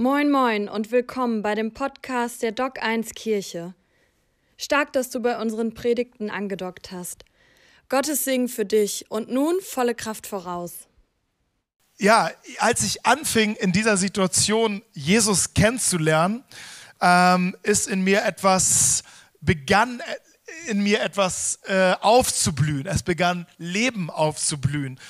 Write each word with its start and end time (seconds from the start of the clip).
Moin 0.00 0.30
moin 0.30 0.68
und 0.68 0.92
willkommen 0.92 1.42
bei 1.42 1.56
dem 1.56 1.74
Podcast 1.74 2.44
der 2.44 2.52
Doc 2.52 2.80
1 2.80 3.14
Kirche. 3.14 3.74
Stark, 4.56 4.92
dass 4.92 5.10
du 5.10 5.18
bei 5.18 5.40
unseren 5.40 5.74
Predigten 5.74 6.30
angedockt 6.30 6.92
hast. 6.92 7.24
Gottes 7.88 8.22
Segen 8.22 8.46
für 8.46 8.64
dich 8.64 9.06
und 9.08 9.28
nun 9.28 9.56
volle 9.60 9.96
Kraft 9.96 10.28
voraus. 10.28 10.86
Ja, 11.96 12.30
als 12.58 12.84
ich 12.84 13.04
anfing, 13.04 13.56
in 13.56 13.72
dieser 13.72 13.96
Situation 13.96 14.82
Jesus 14.92 15.52
kennenzulernen, 15.54 16.44
ähm, 17.00 17.56
ist 17.64 17.88
in 17.88 18.02
mir 18.02 18.24
etwas, 18.24 19.02
begann 19.40 20.00
in 20.68 20.82
mir 20.82 21.00
etwas 21.00 21.58
äh, 21.64 21.94
aufzublühen. 22.00 22.86
Es 22.86 23.02
begann 23.02 23.46
Leben 23.56 24.10
aufzublühen. 24.10 25.00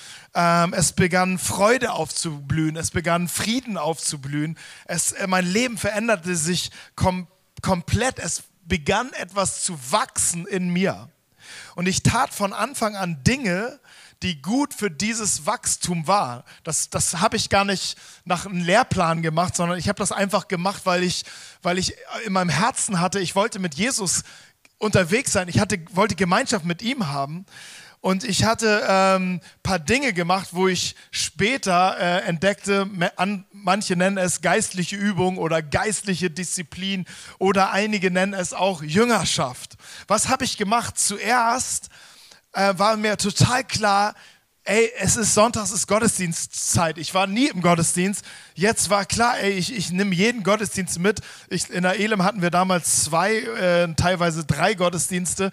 Ähm, 0.41 0.73
es 0.73 0.93
begann 0.93 1.37
Freude 1.37 1.91
aufzublühen. 1.91 2.77
Es 2.77 2.93
begann 2.93 3.27
Frieden 3.27 3.77
aufzublühen. 3.77 4.57
Es, 4.85 5.11
äh, 5.11 5.27
mein 5.27 5.45
Leben 5.45 5.77
veränderte 5.77 6.37
sich 6.37 6.71
kom 6.95 7.27
komplett. 7.61 8.21
Es 8.21 8.45
begann 8.63 9.13
etwas 9.15 9.65
zu 9.65 9.77
wachsen 9.91 10.47
in 10.47 10.69
mir. 10.69 11.11
Und 11.75 11.89
ich 11.89 12.05
tat 12.05 12.33
von 12.33 12.53
Anfang 12.53 12.95
an 12.95 13.25
Dinge, 13.25 13.81
die 14.23 14.41
gut 14.41 14.75
für 14.75 14.93
dieses 14.93 15.45
Wachstum 15.45 16.07
war. 16.07 16.45
Das, 16.63 16.89
das 16.89 17.21
habe 17.21 17.37
ich 17.37 17.49
gar 17.49 17.65
nicht 17.65 17.99
nach 18.25 18.47
einem 18.47 18.61
Lehrplan 18.61 19.23
gemacht, 19.23 19.57
sondern 19.57 19.77
ich 19.77 19.89
habe 19.89 19.99
das 19.99 20.13
einfach 20.13 20.47
gemacht, 20.47 20.83
weil 20.85 21.03
ich, 21.03 21.25
weil 21.63 21.79
ich 21.79 21.97
in 22.25 22.33
meinem 22.33 22.51
Herzen 22.51 23.01
hatte, 23.01 23.19
ich 23.19 23.35
wollte 23.35 23.59
mit 23.59 23.75
Jesus 23.75 24.23
unterwegs 24.79 25.33
sein. 25.33 25.49
Ich 25.49 25.59
hatte, 25.59 25.81
wollte 25.91 26.15
Gemeinschaft 26.15 26.65
mit 26.65 26.81
ihm 26.81 27.09
haben. 27.09 27.45
Und 28.01 28.23
ich 28.23 28.45
hatte 28.45 28.89
ein 28.89 29.23
ähm, 29.23 29.41
paar 29.63 29.81
Dinge 29.81 30.13
gemacht, 30.13 30.49
wo 30.53 30.69
ich 30.69 30.95
später 31.11 31.97
äh, 31.99 32.29
entdeckte, 32.29 32.89
an, 33.17 33.45
manche 33.51 33.97
nennen 33.97 34.19
es 34.19 34.41
geistliche 34.41 34.97
Übung 34.97 35.37
oder 35.37 35.63
geistliche 35.63 36.31
Disziplin 36.31 37.07
oder 37.39 37.73
einige 37.73 38.11
nennen 38.11 38.35
es 38.35 38.53
auch 38.53 38.83
Jüngerschaft. 38.83 39.77
Was 40.07 40.29
habe 40.29 40.45
ich 40.45 40.57
gemacht? 40.57 40.99
Zuerst 40.99 41.89
äh, 42.53 42.75
war 42.77 42.97
mir 42.97 43.17
total 43.17 43.65
klar, 43.65 44.15
ey, 44.69 44.93
es 44.99 45.17
ist 45.17 45.35
Sonntag, 45.35 45.65
es 45.65 45.73
ist 45.73 45.87
Gottesdienstzeit. 45.87 46.99
Ich 46.99 47.15
war 47.15 47.27
nie 47.27 47.49
im 47.49 47.63
Gottesdienst. 47.63 48.25
Jetzt 48.55 48.91
war 48.91 49.07
klar, 49.07 49.39
ey, 49.39 49.53
ich, 49.53 49.75
ich 49.75 49.91
nehme 49.91 50.15
jeden 50.15 50.43
Gottesdienst 50.43 50.99
mit. 50.99 51.21
Ich, 51.49 51.71
in 51.71 51.83
der 51.83 51.99
Elem 51.99 52.23
hatten 52.23 52.43
wir 52.43 52.51
damals 52.51 53.05
zwei, 53.05 53.37
äh, 53.37 53.95
teilweise 53.95 54.45
drei 54.45 54.75
Gottesdienste. 54.75 55.51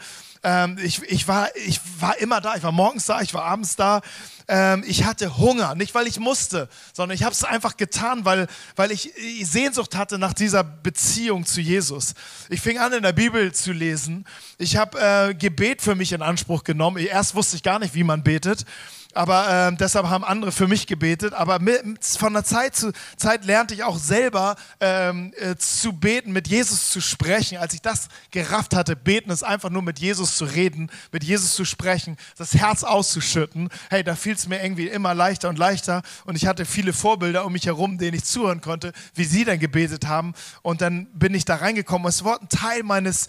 Ähm, 0.47 0.77
ich, 0.81 1.01
ich, 1.01 1.27
war, 1.27 1.49
ich 1.55 1.81
war 1.99 2.19
immer 2.19 2.39
da. 2.39 2.55
Ich 2.55 2.61
war 2.61 2.71
morgens 2.71 3.07
da, 3.07 3.19
ich 3.21 3.33
war 3.33 3.45
abends 3.45 3.75
da. 3.75 4.01
Ähm, 4.47 4.83
ich 4.85 5.03
hatte 5.03 5.37
Hunger, 5.37 5.73
nicht 5.73 5.95
weil 5.95 6.05
ich 6.05 6.19
musste, 6.19 6.69
sondern 6.93 7.15
ich 7.15 7.23
habe 7.23 7.33
es 7.33 7.43
einfach 7.43 7.77
getan, 7.77 8.25
weil, 8.25 8.45
weil 8.75 8.91
ich 8.91 9.11
Sehnsucht 9.41 9.95
hatte 9.95 10.19
nach 10.19 10.33
dieser 10.33 10.63
Beziehung 10.63 11.47
zu 11.47 11.61
Jesus. 11.61 12.13
Ich 12.49 12.61
fing 12.61 12.77
an, 12.77 12.93
in 12.93 13.01
der 13.01 13.13
Bibel 13.13 13.51
zu 13.53 13.71
lesen. 13.71 14.27
Ich 14.59 14.77
habe 14.77 14.99
äh, 14.99 15.33
Gebet 15.33 15.81
für 15.81 15.95
mich 15.95 16.11
in 16.11 16.21
Anspruch 16.21 16.63
genommen. 16.63 16.97
Erst 16.97 17.33
wusste 17.33 17.55
ich 17.55 17.63
gar 17.63 17.79
nicht, 17.79 17.95
wie 17.95 18.03
man 18.03 18.21
betet 18.21 18.65
aber 19.15 19.69
äh, 19.69 19.75
deshalb 19.75 20.07
haben 20.07 20.23
andere 20.23 20.51
für 20.51 20.67
mich 20.67 20.87
gebetet. 20.87 21.33
Aber 21.33 21.59
mit, 21.59 21.81
von 22.05 22.33
der 22.33 22.43
Zeit 22.43 22.75
zu 22.75 22.91
Zeit 23.17 23.45
lernte 23.45 23.73
ich 23.73 23.83
auch 23.83 23.97
selber 23.97 24.55
ähm, 24.79 25.33
äh, 25.37 25.55
zu 25.55 25.93
beten, 25.93 26.31
mit 26.31 26.47
Jesus 26.47 26.89
zu 26.89 27.01
sprechen. 27.01 27.57
Als 27.57 27.73
ich 27.73 27.81
das 27.81 28.09
gerafft 28.31 28.75
hatte, 28.75 28.95
beten 28.95 29.29
ist 29.29 29.43
einfach 29.43 29.69
nur 29.69 29.81
mit 29.81 29.99
Jesus 29.99 30.35
zu 30.37 30.45
reden, 30.45 30.91
mit 31.11 31.23
Jesus 31.23 31.53
zu 31.53 31.65
sprechen, 31.65 32.17
das 32.37 32.53
Herz 32.53 32.83
auszuschütten. 32.83 33.69
Hey, 33.89 34.03
da 34.03 34.15
fiel 34.15 34.33
es 34.33 34.47
mir 34.47 34.61
irgendwie 34.61 34.87
immer 34.87 35.13
leichter 35.13 35.49
und 35.49 35.57
leichter. 35.57 36.01
Und 36.25 36.35
ich 36.35 36.45
hatte 36.45 36.65
viele 36.65 36.93
Vorbilder 36.93 37.45
um 37.45 37.53
mich 37.53 37.65
herum, 37.65 37.97
denen 37.97 38.17
ich 38.17 38.25
zuhören 38.25 38.61
konnte, 38.61 38.91
wie 39.13 39.23
sie 39.23 39.45
dann 39.45 39.59
gebetet 39.59 40.07
haben. 40.07 40.33
Und 40.61 40.81
dann 40.81 41.07
bin 41.13 41.33
ich 41.33 41.45
da 41.45 41.55
reingekommen. 41.55 42.07
Es 42.07 42.23
war 42.23 42.41
ein 42.41 42.49
Teil 42.49 42.83
meines, 42.83 43.27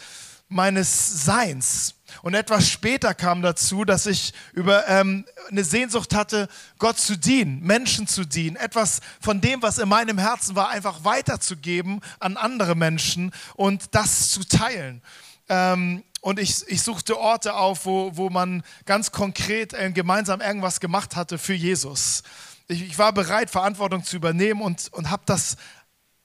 meines 0.49 1.25
Seins. 1.25 1.95
Und 2.23 2.35
etwas 2.35 2.69
später 2.69 3.15
kam 3.15 3.43
dazu, 3.43 3.85
dass 3.85 4.07
ich 4.07 4.33
über 4.53 4.89
ähm, 4.89 5.25
eine 5.51 5.65
Sehnsucht 5.65 6.15
hatte, 6.15 6.49
Gott 6.79 6.99
zu 6.99 7.17
dienen, 7.17 7.61
Menschen 7.61 8.07
zu 8.07 8.25
dienen, 8.25 8.57
etwas 8.57 9.01
von 9.21 9.41
dem, 9.41 9.63
was 9.63 9.79
in 9.79 9.89
meinem 9.89 10.19
Herzen 10.19 10.57
war, 10.57 10.69
einfach 10.69 11.05
weiterzugeben 11.05 12.01
an 12.21 12.37
andere 12.37 12.75
Menschen 12.75 13.33
und 13.55 13.95
das 13.95 14.31
zu 14.31 14.45
teilen. 14.45 15.03
Ähm, 15.49 16.05
und 16.21 16.41
ich, 16.41 16.67
ich 16.69 16.83
suchte 16.83 17.19
Orte 17.19 17.55
auf, 17.55 17.87
wo, 17.87 18.17
wo 18.17 18.31
man 18.31 18.63
ganz 18.85 19.13
konkret 19.13 19.75
äh, 19.75 19.91
gemeinsam 19.93 20.41
irgendwas 20.41 20.81
gemacht 20.81 21.15
hatte 21.17 21.39
für 21.39 21.55
Jesus. 21.55 22.23
Ich, 22.69 22.83
ich 22.83 22.99
war 22.99 23.13
bereit, 23.13 23.51
Verantwortung 23.51 24.03
zu 24.03 24.17
übernehmen 24.17 24.61
und, 24.61 24.93
und 24.93 25.11
habe 25.11 25.23
das 25.27 25.57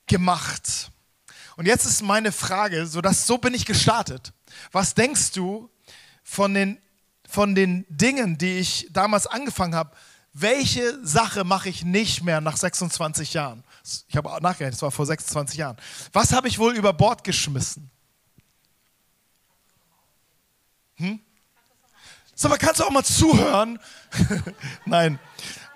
gemacht. 0.07 0.90
Und 1.61 1.67
jetzt 1.67 1.85
ist 1.85 2.01
meine 2.01 2.31
Frage, 2.31 2.87
so, 2.87 3.01
dass, 3.01 3.27
so 3.27 3.37
bin 3.37 3.53
ich 3.53 3.67
gestartet. 3.67 4.33
Was 4.71 4.95
denkst 4.95 5.33
du, 5.33 5.69
von 6.23 6.55
den, 6.55 6.79
von 7.29 7.53
den 7.53 7.85
Dingen, 7.87 8.39
die 8.39 8.57
ich 8.57 8.87
damals 8.89 9.27
angefangen 9.27 9.75
habe, 9.75 9.95
welche 10.33 11.05
Sache 11.05 11.43
mache 11.43 11.69
ich 11.69 11.85
nicht 11.85 12.23
mehr 12.23 12.41
nach 12.41 12.57
26 12.57 13.35
Jahren? 13.35 13.63
Ich 14.07 14.17
habe 14.17 14.29
nachgerechnet, 14.41 14.73
das 14.73 14.81
war 14.81 14.89
vor 14.89 15.05
26 15.05 15.59
Jahren. 15.59 15.77
Was 16.13 16.33
habe 16.33 16.47
ich 16.47 16.57
wohl 16.57 16.75
über 16.75 16.93
Bord 16.93 17.23
geschmissen? 17.23 17.91
Hm? 20.95 21.19
Sag 22.33 22.49
mal, 22.49 22.57
kannst 22.57 22.79
du 22.79 22.85
auch 22.85 22.89
mal 22.89 23.05
zuhören? 23.05 23.77
Nein. 24.87 25.19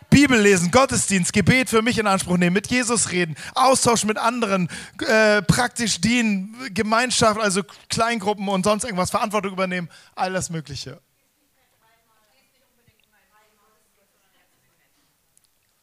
Bibel 0.10 0.40
lesen, 0.40 0.72
Gottesdienst, 0.72 1.34
Gebet 1.34 1.70
für 1.70 1.82
mich 1.82 1.98
in 1.98 2.08
Anspruch 2.08 2.38
nehmen, 2.38 2.54
mit 2.54 2.68
Jesus 2.68 3.12
reden, 3.12 3.36
Austausch 3.54 4.04
mit 4.04 4.18
anderen, 4.18 4.70
äh, 5.00 5.42
praktisch 5.42 6.00
dienen, 6.00 6.56
Gemeinschaft, 6.74 7.40
also 7.40 7.64
Kleingruppen 7.90 8.48
und 8.48 8.64
sonst 8.64 8.84
irgendwas, 8.84 9.12
Verantwortung 9.12 9.54
übernehmen, 9.54 9.90
all 10.16 10.34
das 10.34 10.50
Mögliche. 10.50 11.02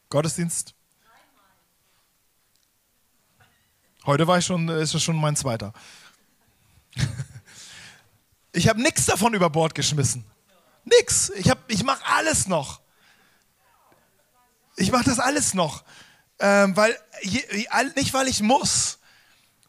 Gottesdienst? 0.09 0.75
Heute 4.04 4.27
war 4.27 4.39
ich 4.39 4.47
schon, 4.47 4.69
ist 4.69 4.94
es 4.94 5.03
schon 5.03 5.16
mein 5.16 5.37
zweiter. 5.37 5.72
Ich 8.54 8.69
habe 8.69 8.83
nichts 8.83 9.06
davon 9.06 9.33
über 9.33 9.49
Bord 9.49 9.75
geschmissen. 9.75 10.27
Nix. 10.84 11.31
Ich, 11.31 11.50
ich 11.69 11.84
mache 11.84 12.04
alles 12.04 12.49
noch. 12.49 12.81
Ich 14.77 14.91
mache 14.91 15.05
das 15.05 15.19
alles 15.19 15.55
noch, 15.55 15.84
ähm, 16.38 16.77
weil 16.77 16.97
nicht 17.94 18.15
weil 18.15 18.28
ich 18.28 18.41
muss, 18.41 18.99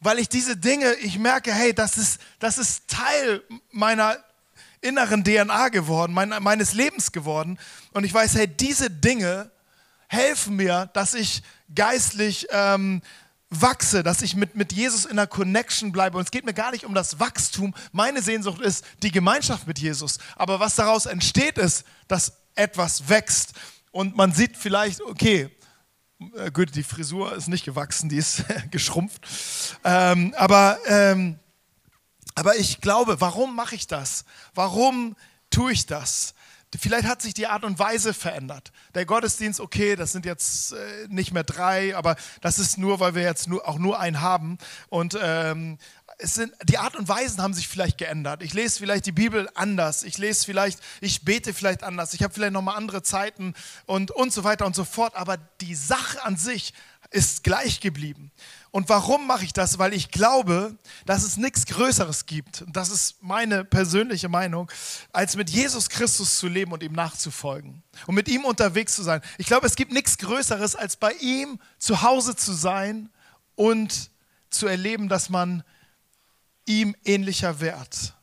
weil 0.00 0.18
ich 0.18 0.28
diese 0.28 0.56
Dinge, 0.56 0.94
ich 0.94 1.18
merke, 1.18 1.52
hey, 1.52 1.74
das 1.74 1.96
ist, 1.96 2.20
das 2.38 2.58
ist 2.58 2.88
Teil 2.88 3.42
meiner 3.70 4.16
inneren 4.80 5.24
DNA 5.24 5.68
geworden, 5.68 6.12
mein, 6.12 6.28
meines 6.42 6.74
Lebens 6.74 7.12
geworden. 7.12 7.58
Und 7.92 8.04
ich 8.04 8.12
weiß, 8.12 8.34
hey, 8.34 8.46
diese 8.46 8.90
Dinge 8.90 9.50
helfen 10.08 10.56
mir, 10.56 10.90
dass 10.92 11.14
ich 11.14 11.42
geistlich 11.74 12.46
ähm, 12.50 13.00
wachse, 13.48 14.02
dass 14.02 14.22
ich 14.22 14.36
mit, 14.36 14.56
mit 14.56 14.72
Jesus 14.72 15.04
in 15.04 15.12
einer 15.12 15.26
Connection 15.26 15.92
bleibe. 15.92 16.18
Und 16.18 16.24
es 16.24 16.30
geht 16.30 16.44
mir 16.44 16.54
gar 16.54 16.70
nicht 16.70 16.84
um 16.84 16.94
das 16.94 17.18
Wachstum. 17.18 17.74
Meine 17.92 18.20
Sehnsucht 18.22 18.60
ist 18.60 18.84
die 19.02 19.10
Gemeinschaft 19.10 19.66
mit 19.66 19.78
Jesus. 19.78 20.18
Aber 20.36 20.60
was 20.60 20.74
daraus 20.74 21.06
entsteht, 21.06 21.58
ist, 21.58 21.84
dass 22.08 22.34
etwas 22.54 23.08
wächst 23.08 23.54
und 23.94 24.16
man 24.16 24.32
sieht 24.32 24.56
vielleicht, 24.56 25.00
okay, 25.02 25.48
äh, 26.36 26.50
gut, 26.50 26.74
die 26.74 26.82
Frisur 26.82 27.32
ist 27.36 27.46
nicht 27.46 27.64
gewachsen, 27.64 28.08
die 28.08 28.16
ist 28.16 28.42
geschrumpft. 28.72 29.22
Ähm, 29.84 30.34
aber, 30.36 30.78
ähm, 30.88 31.38
aber 32.34 32.56
ich 32.56 32.80
glaube, 32.80 33.20
warum 33.20 33.54
mache 33.54 33.76
ich 33.76 33.86
das? 33.86 34.24
Warum 34.52 35.14
tue 35.48 35.70
ich 35.70 35.86
das? 35.86 36.34
Vielleicht 36.76 37.06
hat 37.06 37.22
sich 37.22 37.34
die 37.34 37.46
Art 37.46 37.62
und 37.62 37.78
Weise 37.78 38.14
verändert. 38.14 38.72
Der 38.96 39.06
Gottesdienst, 39.06 39.60
okay, 39.60 39.94
das 39.94 40.10
sind 40.10 40.26
jetzt 40.26 40.72
äh, 40.72 41.06
nicht 41.08 41.32
mehr 41.32 41.44
drei, 41.44 41.94
aber 41.94 42.16
das 42.40 42.58
ist 42.58 42.78
nur, 42.78 42.98
weil 42.98 43.14
wir 43.14 43.22
jetzt 43.22 43.46
nur, 43.46 43.68
auch 43.68 43.78
nur 43.78 44.00
einen 44.00 44.20
haben. 44.20 44.58
Und 44.88 45.16
ähm, 45.22 45.78
es 46.18 46.34
sind, 46.34 46.52
die 46.64 46.78
Art 46.78 46.96
und 46.96 47.08
Weisen 47.08 47.42
haben 47.42 47.54
sich 47.54 47.68
vielleicht 47.68 47.98
geändert. 47.98 48.42
Ich 48.42 48.54
lese 48.54 48.78
vielleicht 48.78 49.06
die 49.06 49.12
Bibel 49.12 49.48
anders. 49.54 50.02
Ich 50.04 50.18
lese 50.18 50.44
vielleicht, 50.44 50.78
ich 51.00 51.24
bete 51.24 51.52
vielleicht 51.54 51.82
anders. 51.82 52.14
Ich 52.14 52.22
habe 52.22 52.32
vielleicht 52.32 52.52
nochmal 52.52 52.76
andere 52.76 53.02
Zeiten 53.02 53.54
und, 53.86 54.10
und 54.10 54.32
so 54.32 54.44
weiter 54.44 54.66
und 54.66 54.74
so 54.74 54.84
fort. 54.84 55.14
Aber 55.16 55.36
die 55.36 55.74
Sache 55.74 56.22
an 56.24 56.36
sich 56.36 56.72
ist 57.10 57.44
gleich 57.44 57.80
geblieben. 57.80 58.32
Und 58.70 58.88
warum 58.88 59.26
mache 59.26 59.44
ich 59.44 59.52
das? 59.52 59.78
Weil 59.78 59.92
ich 59.92 60.10
glaube, 60.10 60.76
dass 61.06 61.22
es 61.22 61.36
nichts 61.36 61.66
Größeres 61.66 62.26
gibt. 62.26 62.64
Das 62.66 62.90
ist 62.90 63.22
meine 63.22 63.64
persönliche 63.64 64.28
Meinung, 64.28 64.70
als 65.12 65.36
mit 65.36 65.48
Jesus 65.48 65.88
Christus 65.88 66.38
zu 66.38 66.48
leben 66.48 66.72
und 66.72 66.82
ihm 66.82 66.92
nachzufolgen. 66.92 67.82
Und 68.06 68.14
mit 68.16 68.28
ihm 68.28 68.44
unterwegs 68.44 68.96
zu 68.96 69.02
sein. 69.02 69.20
Ich 69.38 69.46
glaube, 69.46 69.66
es 69.66 69.76
gibt 69.76 69.92
nichts 69.92 70.18
Größeres, 70.18 70.74
als 70.74 70.96
bei 70.96 71.12
ihm 71.20 71.60
zu 71.78 72.02
Hause 72.02 72.34
zu 72.34 72.52
sein 72.52 73.10
und 73.54 74.10
zu 74.50 74.66
erleben, 74.66 75.08
dass 75.08 75.28
man 75.28 75.62
ihm 76.66 76.94
ähnlicher 77.04 77.60
wird. 77.60 78.14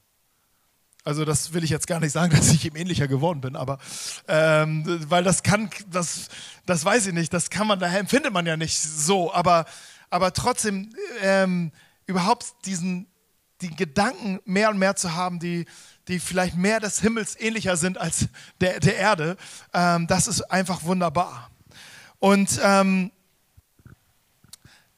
Also 1.04 1.26
das 1.26 1.54
will 1.54 1.64
ich 1.64 1.70
jetzt 1.70 1.88
gar 1.88 2.00
nicht 2.00 2.12
sagen, 2.12 2.32
dass 2.36 2.52
ich 2.52 2.66
ihm 2.66 2.76
ähnlicher 2.76 3.08
geworden 3.08 3.42
bin, 3.42 3.56
aber 3.56 3.80
ähm, 4.28 4.86
weil 5.10 5.24
das 5.24 5.44
kann, 5.44 5.70
das, 5.90 6.28
das 6.66 6.86
weiß 6.86 7.08
ich 7.08 7.14
nicht, 7.14 7.34
das 7.34 7.50
kann 7.50 7.68
man, 7.68 7.80
daher 7.80 8.00
empfindet 8.00 8.34
man 8.34 8.46
ja 8.46 8.58
nicht 8.58 8.80
so, 8.80 9.34
aber, 9.34 9.66
aber 10.10 10.34
trotzdem 10.34 10.94
ähm, 11.22 11.72
überhaupt 12.06 12.54
diesen 12.66 13.08
die 13.62 13.76
Gedanken 13.76 14.40
mehr 14.46 14.70
und 14.70 14.80
mehr 14.80 14.96
zu 14.96 15.14
haben, 15.14 15.40
die, 15.40 15.66
die 16.08 16.20
vielleicht 16.20 16.56
mehr 16.56 16.80
des 16.80 17.00
Himmels 17.00 17.40
ähnlicher 17.40 17.78
sind 17.78 17.98
als 17.98 18.28
der, 18.60 18.80
der 18.80 18.98
Erde, 18.98 19.38
ähm, 19.74 20.08
das 20.08 20.28
ist 20.28 20.42
einfach 20.42 20.84
wunderbar. 20.84 21.52
Und 22.20 22.60
ähm, 22.64 23.12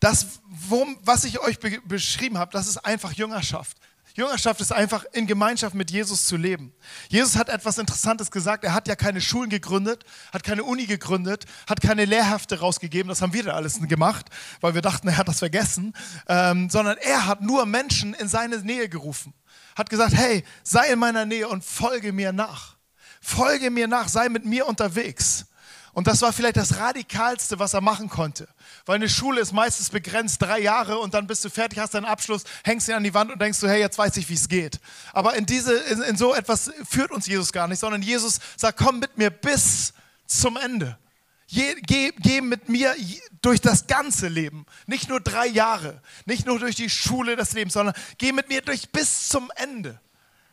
das, 0.03 0.41
wo, 0.50 0.85
was 1.03 1.23
ich 1.23 1.39
euch 1.39 1.59
be 1.59 1.79
beschrieben 1.85 2.38
habe, 2.38 2.51
das 2.51 2.67
ist 2.67 2.77
einfach 2.77 3.13
Jüngerschaft. 3.13 3.77
Jüngerschaft 4.15 4.61
ist 4.61 4.71
einfach 4.71 5.05
in 5.13 5.25
Gemeinschaft 5.25 5.73
mit 5.73 5.89
Jesus 5.89 6.27
zu 6.27 6.35
leben. 6.35 6.71
Jesus 7.09 7.35
hat 7.35 7.50
etwas 7.50 7.79
Interessantes 7.79 8.29
gesagt. 8.29 8.63
Er 8.63 8.73
hat 8.73 8.88
ja 8.88 8.95
keine 8.95 9.21
Schulen 9.21 9.50
gegründet, 9.50 10.03
hat 10.31 10.44
keine 10.44 10.65
Uni 10.65 10.85
gegründet, 10.85 11.45
hat 11.67 11.81
keine 11.81 12.05
Lehrhefte 12.05 12.59
rausgegeben. 12.59 13.07
Das 13.09 13.21
haben 13.21 13.33
wir 13.33 13.44
da 13.44 13.53
alles 13.53 13.79
gemacht, 13.79 14.27
weil 14.61 14.75
wir 14.75 14.81
dachten, 14.81 15.07
er 15.07 15.17
hat 15.17 15.29
das 15.29 15.39
vergessen. 15.39 15.94
Ähm, 16.27 16.69
sondern 16.69 16.97
er 16.97 17.25
hat 17.25 17.41
nur 17.41 17.65
Menschen 17.65 18.13
in 18.13 18.27
seine 18.27 18.57
Nähe 18.59 18.89
gerufen. 18.89 19.33
Hat 19.75 19.89
gesagt, 19.89 20.13
hey, 20.13 20.44
sei 20.63 20.91
in 20.91 20.99
meiner 20.99 21.25
Nähe 21.25 21.47
und 21.47 21.63
folge 21.63 22.11
mir 22.11 22.33
nach. 22.33 22.75
Folge 23.21 23.71
mir 23.71 23.88
nach, 23.88 24.09
sei 24.09 24.29
mit 24.29 24.45
mir 24.45 24.67
unterwegs. 24.67 25.45
Und 25.94 26.07
das 26.07 26.24
war 26.24 26.34
vielleicht 26.34 26.57
das 26.57 26.78
Radikalste, 26.78 27.60
was 27.60 27.75
er 27.75 27.81
machen 27.81 28.10
konnte. 28.10 28.48
Weil 28.86 28.95
eine 28.95 29.10
Schule 29.10 29.40
ist 29.40 29.54
meistens 29.54 29.92
begrenzt 29.92 30.42
drei 30.42 30.60
Jahre 30.60 30.98
und 30.98 31.13
dann 31.13 31.28
bist 31.28 31.45
du 31.45 31.50
fertig, 31.50 31.78
hast 31.78 31.94
deinen 31.94 32.06
Abschluss, 32.06 32.44
hängst 32.63 32.88
ihn 32.88 32.95
an 32.95 33.04
die 33.04 33.13
Wand 33.13 33.31
und 33.31 33.40
denkst 33.40 33.60
du, 33.60 33.68
hey, 33.68 33.80
jetzt 33.80 33.98
weiß 34.00 34.18
ich, 34.18 34.28
wie 34.28 34.34
es 34.34 34.50
geht. 34.50 34.80
Aber 35.13 35.36
in, 35.36 35.45
diese, 35.45 35.75
in, 35.75 36.01
in 36.01 36.18
so 36.18 36.34
etwas 36.34 36.72
führt 36.90 37.12
uns 37.12 37.28
Jesus 37.28 37.54
gar 37.54 37.68
nicht, 37.68 37.80
sondern 37.80 38.01
Jesus 38.01 38.40
sagt, 38.57 38.80
komm 38.80 39.00
mit 39.00 39.18
mir 39.18 39.30
bis 39.30 39.94
zum 40.25 40.57
Ende. 40.57 40.98
Je, 41.45 41.75
geh, 41.86 42.12
geh 42.18 42.42
mit 42.42 42.69
mir 42.69 42.95
durch 43.44 43.62
das 43.62 43.86
ganze 43.86 44.28
Leben. 44.28 44.66
Nicht 44.88 45.10
nur 45.10 45.19
drei 45.19 45.45
Jahre, 45.45 46.01
nicht 46.25 46.48
nur 46.48 46.57
durch 46.57 46.75
die 46.75 46.90
Schule 46.90 47.36
des 47.36 47.54
Lebens, 47.54 47.74
sondern 47.74 47.94
geh 48.18 48.31
mit 48.31 48.50
mir 48.50 48.62
durch 48.62 48.90
bis 48.90 49.30
zum 49.30 49.51
Ende. 49.57 50.01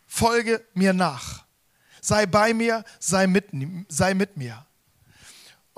Folge 0.06 0.62
mir 0.74 0.92
nach. 0.92 1.44
Sei 2.02 2.26
bei 2.26 2.52
mir, 2.52 2.84
sei 2.98 3.26
mit, 3.26 3.46
sei 3.88 4.12
mit 4.12 4.36
mir. 4.36 4.66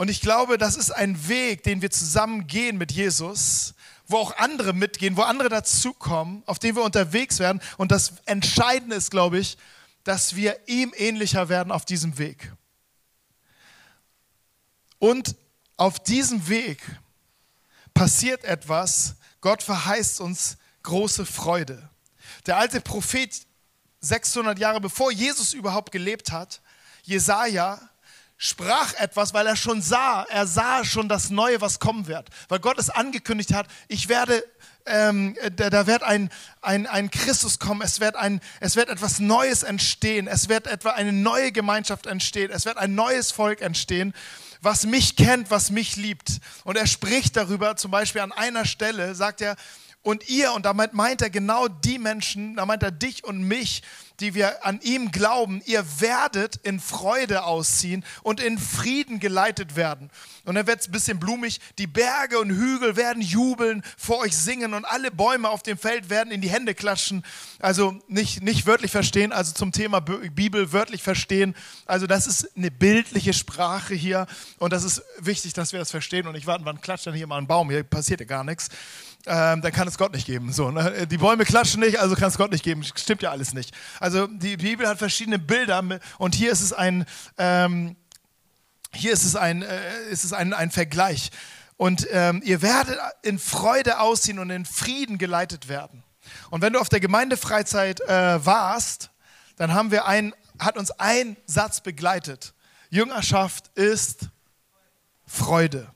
Und 0.02 0.08
ich 0.08 0.20
glaube, 0.20 0.58
das 0.58 0.75
ist 0.75 0.90
ein 0.90 1.28
Weg, 1.28 1.62
den 1.62 1.81
wir 1.81 1.93
zusammen 1.93 2.49
gehen 2.49 2.76
mit 2.76 2.90
Jesus, 2.90 3.75
wo 4.08 4.16
auch 4.16 4.37
andere 4.37 4.72
mitgehen, 4.72 5.16
wo 5.16 5.22
andere 5.22 5.49
dazukommen, 5.49 6.43
auf 6.46 6.58
dem 6.58 6.75
wir 6.75 6.82
unterwegs 6.82 7.38
werden. 7.38 7.62
Und 7.76 7.93
das 7.93 8.14
Entscheidende 8.25 8.96
ist, 8.96 9.12
glaube 9.12 9.38
ich, 9.38 9.56
dass 10.02 10.34
wir 10.34 10.58
ihm 10.66 10.93
ähnlicher 10.96 11.49
werden 11.49 11.70
auf 11.70 11.84
diesem 11.84 12.19
Weg. 12.19 12.52
Und 14.99 15.37
auf 15.76 16.00
diesem 16.00 16.49
Weg 16.49 16.82
passiert 17.94 18.43
etwas. 18.43 19.14
Gott 19.40 19.62
verheißt 19.62 20.20
uns 20.20 20.56
große 20.82 21.25
Freude. 21.25 21.88
Der 22.46 22.56
alte 22.56 22.81
Prophet 22.81 23.46
600 24.00 24.58
Jahre 24.58 24.81
bevor 24.81 25.12
Jesus 25.12 25.52
überhaupt 25.52 25.93
gelebt 25.93 26.32
hat, 26.32 26.60
Jesaja, 27.04 27.81
sprach 28.42 28.94
etwas, 28.94 29.32
weil 29.34 29.46
er 29.46 29.54
schon 29.54 29.80
sah, 29.80 30.24
er 30.24 30.48
sah 30.48 30.84
schon 30.84 31.08
das 31.08 31.30
Neue, 31.30 31.60
was 31.60 31.78
kommen 31.78 32.08
wird. 32.08 32.28
Weil 32.48 32.58
Gott 32.58 32.76
es 32.76 32.90
angekündigt 32.90 33.54
hat, 33.54 33.68
ich 33.86 34.08
werde, 34.08 34.44
ähm, 34.84 35.36
da, 35.54 35.70
da, 35.70 35.86
wird 35.86 36.02
ein, 36.02 36.28
ein, 36.60 36.88
ein 36.88 37.12
Christus 37.12 37.60
kommen, 37.60 37.82
es 37.82 38.00
wird, 38.00 38.16
ein, 38.16 38.40
es 38.58 38.74
wird 38.74 38.88
etwas 38.88 39.20
Neues 39.20 39.62
entstehen, 39.62 40.26
es 40.26 40.48
wird 40.48 40.66
etwa 40.66 40.90
eine 40.90 41.12
neue 41.12 41.52
Gemeinschaft 41.52 42.06
entstehen, 42.06 42.50
es 42.50 42.64
wird 42.64 42.78
ein 42.78 42.96
neues 42.96 43.30
Volk 43.30 43.60
entstehen, 43.60 44.12
was 44.60 44.86
mich 44.86 45.14
kennt, 45.14 45.52
was 45.52 45.70
mich 45.70 45.94
liebt. 45.94 46.40
Und 46.64 46.76
er 46.76 46.88
spricht 46.88 47.36
darüber, 47.36 47.76
zum 47.76 47.92
Beispiel 47.92 48.22
an 48.22 48.32
einer 48.32 48.64
Stelle, 48.64 49.14
sagt 49.14 49.40
er, 49.40 49.54
und 50.02 50.28
ihr, 50.28 50.52
und 50.52 50.66
damit 50.66 50.94
meint 50.94 51.22
er 51.22 51.30
genau 51.30 51.68
die 51.68 52.00
Menschen, 52.00 52.56
da 52.56 52.66
meint 52.66 52.82
er 52.82 52.90
dich 52.90 53.22
und 53.22 53.44
mich, 53.44 53.84
die 54.22 54.34
wir 54.34 54.64
an 54.64 54.80
ihm 54.82 55.10
glauben, 55.10 55.60
ihr 55.66 55.84
werdet 56.00 56.56
in 56.62 56.78
Freude 56.80 57.44
ausziehen 57.44 58.04
und 58.22 58.40
in 58.40 58.56
Frieden 58.56 59.19
geleitet 59.19 59.74
werden. 59.74 60.10
Und 60.44 60.54
dann 60.54 60.66
wird 60.66 60.80
es 60.80 60.88
ein 60.88 60.92
bisschen 60.92 61.19
blumig, 61.19 61.60
die 61.78 61.88
Berge 61.88 62.38
und 62.38 62.50
Hügel 62.50 62.96
werden 62.96 63.20
jubeln, 63.20 63.82
vor 63.98 64.20
euch 64.20 64.36
singen 64.36 64.74
und 64.74 64.84
alle 64.84 65.10
Bäume 65.10 65.50
auf 65.50 65.62
dem 65.62 65.76
Feld 65.76 66.08
werden 66.08 66.32
in 66.32 66.40
die 66.40 66.50
Hände 66.50 66.74
klatschen. 66.74 67.24
Also 67.58 68.00
nicht, 68.06 68.42
nicht 68.42 68.66
wörtlich 68.66 68.92
verstehen, 68.92 69.32
also 69.32 69.52
zum 69.52 69.72
Thema 69.72 70.00
Bibel 70.00 70.72
wörtlich 70.72 71.02
verstehen. 71.02 71.54
Also 71.86 72.06
das 72.06 72.26
ist 72.28 72.56
eine 72.56 72.70
bildliche 72.70 73.32
Sprache 73.32 73.94
hier 73.94 74.26
und 74.58 74.72
das 74.72 74.84
ist 74.84 75.02
wichtig, 75.18 75.52
dass 75.52 75.72
wir 75.72 75.80
das 75.80 75.90
verstehen 75.90 76.28
und 76.28 76.34
nicht 76.34 76.46
warten, 76.46 76.64
wann 76.64 76.80
klatscht 76.80 77.06
dann 77.06 77.14
hier 77.14 77.26
mal 77.26 77.38
ein 77.38 77.48
Baum, 77.48 77.70
hier 77.70 77.82
passiert 77.82 78.20
ja 78.20 78.26
gar 78.26 78.44
nichts 78.44 78.68
ähm, 79.26 79.62
dann 79.62 79.72
kann 79.72 79.86
es 79.88 79.98
Gott 79.98 80.12
nicht 80.12 80.26
geben. 80.26 80.52
So, 80.52 80.70
ne? 80.70 81.06
Die 81.06 81.19
Bäume 81.19 81.44
klatschen 81.44 81.80
nicht, 81.80 81.98
also 81.98 82.14
kann 82.16 82.28
es 82.28 82.38
Gott 82.38 82.50
nicht 82.50 82.64
geben. 82.64 82.82
Stimmt 82.82 83.22
ja 83.22 83.30
alles 83.30 83.54
nicht. 83.54 83.74
Also 84.00 84.26
die 84.26 84.56
Bibel 84.56 84.86
hat 84.88 84.98
verschiedene 84.98 85.38
Bilder 85.38 85.82
und 86.19 86.34
hier 86.34 86.50
ist 86.50 86.60
es 86.60 86.72
ein, 86.72 87.04
ähm, 87.38 87.96
hier 88.92 89.12
ist 89.12 89.24
es 89.24 89.36
ein, 89.36 89.62
äh, 89.62 90.10
ist 90.10 90.24
es 90.24 90.32
ein, 90.32 90.52
ein 90.52 90.70
Vergleich. 90.70 91.30
Und 91.76 92.06
ähm, 92.10 92.42
ihr 92.44 92.62
werdet 92.62 92.98
in 93.22 93.38
Freude 93.38 94.00
ausziehen 94.00 94.38
und 94.38 94.50
in 94.50 94.64
Frieden 94.64 95.19
geleitet 95.19 95.68
werden. 95.68 96.04
Und 96.50 96.62
wenn 96.62 96.72
du 96.72 96.78
auf 96.78 96.88
der 96.88 97.00
Gemeindefreizeit 97.00 98.00
äh, 98.02 98.44
warst, 98.44 99.10
dann 99.56 99.75
haben 99.75 99.90
wir 99.90 100.06
ein, 100.06 100.34
hat 100.58 100.76
uns 100.76 100.90
ein 100.92 101.36
Satz 101.46 101.80
begleitet. 101.80 102.54
Jüngerschaft 102.90 103.68
ist 103.75 104.28
Freude. 105.26 105.90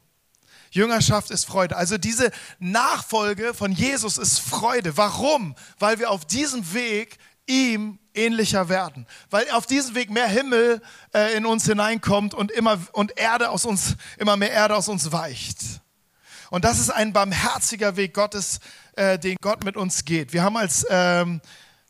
Jüngerschaft 0.76 1.30
ist 1.30 1.46
Freude. 1.46 1.76
Also 1.76 1.98
diese 1.98 2.30
Nachfolge 2.58 3.54
von 3.54 3.72
Jesus 3.72 4.18
ist 4.18 4.38
Freude. 4.38 4.96
Warum? 4.96 5.56
Weil 5.78 5.98
wir 5.98 6.10
auf 6.10 6.24
diesem 6.24 6.72
Weg 6.74 7.18
ihm 7.46 7.98
ähnlicher 8.14 8.68
werden. 8.68 9.06
Weil 9.30 9.50
auf 9.50 9.66
diesem 9.66 9.94
Weg 9.94 10.10
mehr 10.10 10.28
Himmel 10.28 10.82
äh, 11.14 11.36
in 11.36 11.46
uns 11.46 11.64
hineinkommt 11.64 12.34
und, 12.34 12.50
immer, 12.52 12.78
und 12.92 13.18
Erde 13.18 13.50
aus 13.50 13.64
uns, 13.64 13.96
immer 14.18 14.36
mehr 14.36 14.50
Erde 14.50 14.76
aus 14.76 14.88
uns 14.88 15.12
weicht. 15.12 15.58
Und 16.50 16.64
das 16.64 16.78
ist 16.78 16.90
ein 16.90 17.12
barmherziger 17.12 17.96
Weg 17.96 18.14
Gottes, 18.14 18.60
äh, 18.94 19.18
den 19.18 19.36
Gott 19.40 19.64
mit 19.64 19.76
uns 19.76 20.04
geht. 20.04 20.32
Wir 20.32 20.42
haben 20.42 20.56
als, 20.56 20.86
ähm, 20.90 21.40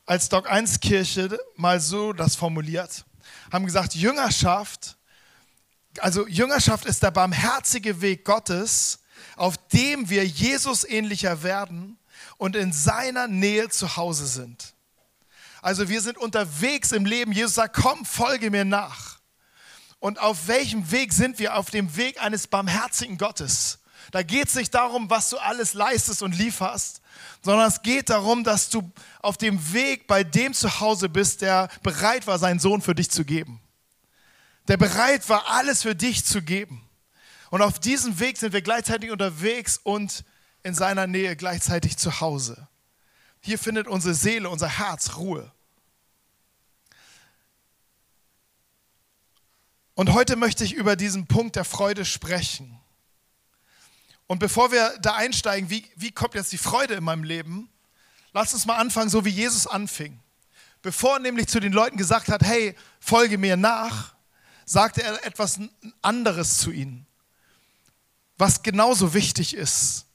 als 0.06 0.28
Doc 0.28 0.50
1 0.50 0.80
Kirche 0.80 1.38
mal 1.56 1.80
so 1.80 2.12
das 2.12 2.36
formuliert, 2.36 3.04
haben 3.52 3.66
gesagt, 3.66 3.94
Jüngerschaft 3.94 4.96
also 6.02 6.26
Jüngerschaft 6.26 6.86
ist 6.86 7.02
der 7.02 7.10
barmherzige 7.10 8.00
Weg 8.00 8.24
Gottes, 8.24 9.00
auf 9.36 9.56
dem 9.68 10.08
wir 10.08 10.26
Jesus 10.26 10.84
ähnlicher 10.84 11.42
werden 11.42 11.98
und 12.38 12.56
in 12.56 12.72
seiner 12.72 13.28
Nähe 13.28 13.68
zu 13.68 13.96
Hause 13.96 14.26
sind. 14.26 14.74
Also 15.62 15.88
wir 15.88 16.00
sind 16.00 16.18
unterwegs 16.18 16.92
im 16.92 17.04
Leben. 17.04 17.32
Jesus 17.32 17.54
sagt, 17.54 17.76
komm, 17.76 18.04
folge 18.04 18.50
mir 18.50 18.64
nach. 18.64 19.18
Und 19.98 20.20
auf 20.20 20.46
welchem 20.46 20.90
Weg 20.90 21.12
sind 21.12 21.38
wir? 21.38 21.56
Auf 21.56 21.70
dem 21.70 21.96
Weg 21.96 22.22
eines 22.22 22.46
barmherzigen 22.46 23.18
Gottes. 23.18 23.78
Da 24.12 24.22
geht 24.22 24.48
es 24.48 24.54
nicht 24.54 24.72
darum, 24.72 25.10
was 25.10 25.30
du 25.30 25.38
alles 25.38 25.74
leistest 25.74 26.22
und 26.22 26.36
lieferst, 26.36 27.00
sondern 27.42 27.66
es 27.66 27.82
geht 27.82 28.08
darum, 28.08 28.44
dass 28.44 28.68
du 28.68 28.88
auf 29.20 29.36
dem 29.36 29.72
Weg 29.72 30.06
bei 30.06 30.22
dem 30.22 30.54
zu 30.54 30.80
Hause 30.80 31.08
bist, 31.08 31.42
der 31.42 31.68
bereit 31.82 32.26
war, 32.26 32.38
seinen 32.38 32.60
Sohn 32.60 32.82
für 32.82 32.94
dich 32.94 33.10
zu 33.10 33.24
geben 33.24 33.60
der 34.68 34.76
bereit 34.76 35.28
war, 35.28 35.48
alles 35.48 35.82
für 35.82 35.94
dich 35.94 36.24
zu 36.24 36.42
geben. 36.42 36.88
Und 37.50 37.62
auf 37.62 37.78
diesem 37.78 38.18
Weg 38.18 38.38
sind 38.38 38.52
wir 38.52 38.62
gleichzeitig 38.62 39.10
unterwegs 39.10 39.78
und 39.82 40.24
in 40.62 40.74
seiner 40.74 41.06
Nähe 41.06 41.36
gleichzeitig 41.36 41.96
zu 41.96 42.20
Hause. 42.20 42.68
Hier 43.40 43.58
findet 43.58 43.86
unsere 43.86 44.14
Seele, 44.14 44.50
unser 44.50 44.68
Herz 44.68 45.16
Ruhe. 45.16 45.52
Und 49.94 50.12
heute 50.12 50.36
möchte 50.36 50.64
ich 50.64 50.74
über 50.74 50.96
diesen 50.96 51.26
Punkt 51.26 51.56
der 51.56 51.64
Freude 51.64 52.04
sprechen. 52.04 52.78
Und 54.26 54.40
bevor 54.40 54.72
wir 54.72 54.98
da 55.00 55.14
einsteigen, 55.14 55.70
wie, 55.70 55.88
wie 55.94 56.10
kommt 56.10 56.34
jetzt 56.34 56.52
die 56.52 56.58
Freude 56.58 56.94
in 56.94 57.04
meinem 57.04 57.22
Leben, 57.22 57.70
lass 58.32 58.52
uns 58.52 58.66
mal 58.66 58.76
anfangen, 58.76 59.08
so 59.08 59.24
wie 59.24 59.30
Jesus 59.30 59.68
anfing. 59.68 60.20
Bevor 60.82 61.14
er 61.14 61.20
nämlich 61.20 61.46
zu 61.46 61.60
den 61.60 61.72
Leuten 61.72 61.96
gesagt 61.96 62.28
hat, 62.28 62.42
hey, 62.42 62.74
folge 62.98 63.38
mir 63.38 63.56
nach, 63.56 64.15
sagte 64.66 65.02
er 65.02 65.24
etwas 65.24 65.60
anderes 66.02 66.58
zu 66.58 66.70
ihnen, 66.72 67.06
was 68.36 68.62
genauso 68.62 69.14
wichtig 69.14 69.54
ist. 69.54 70.06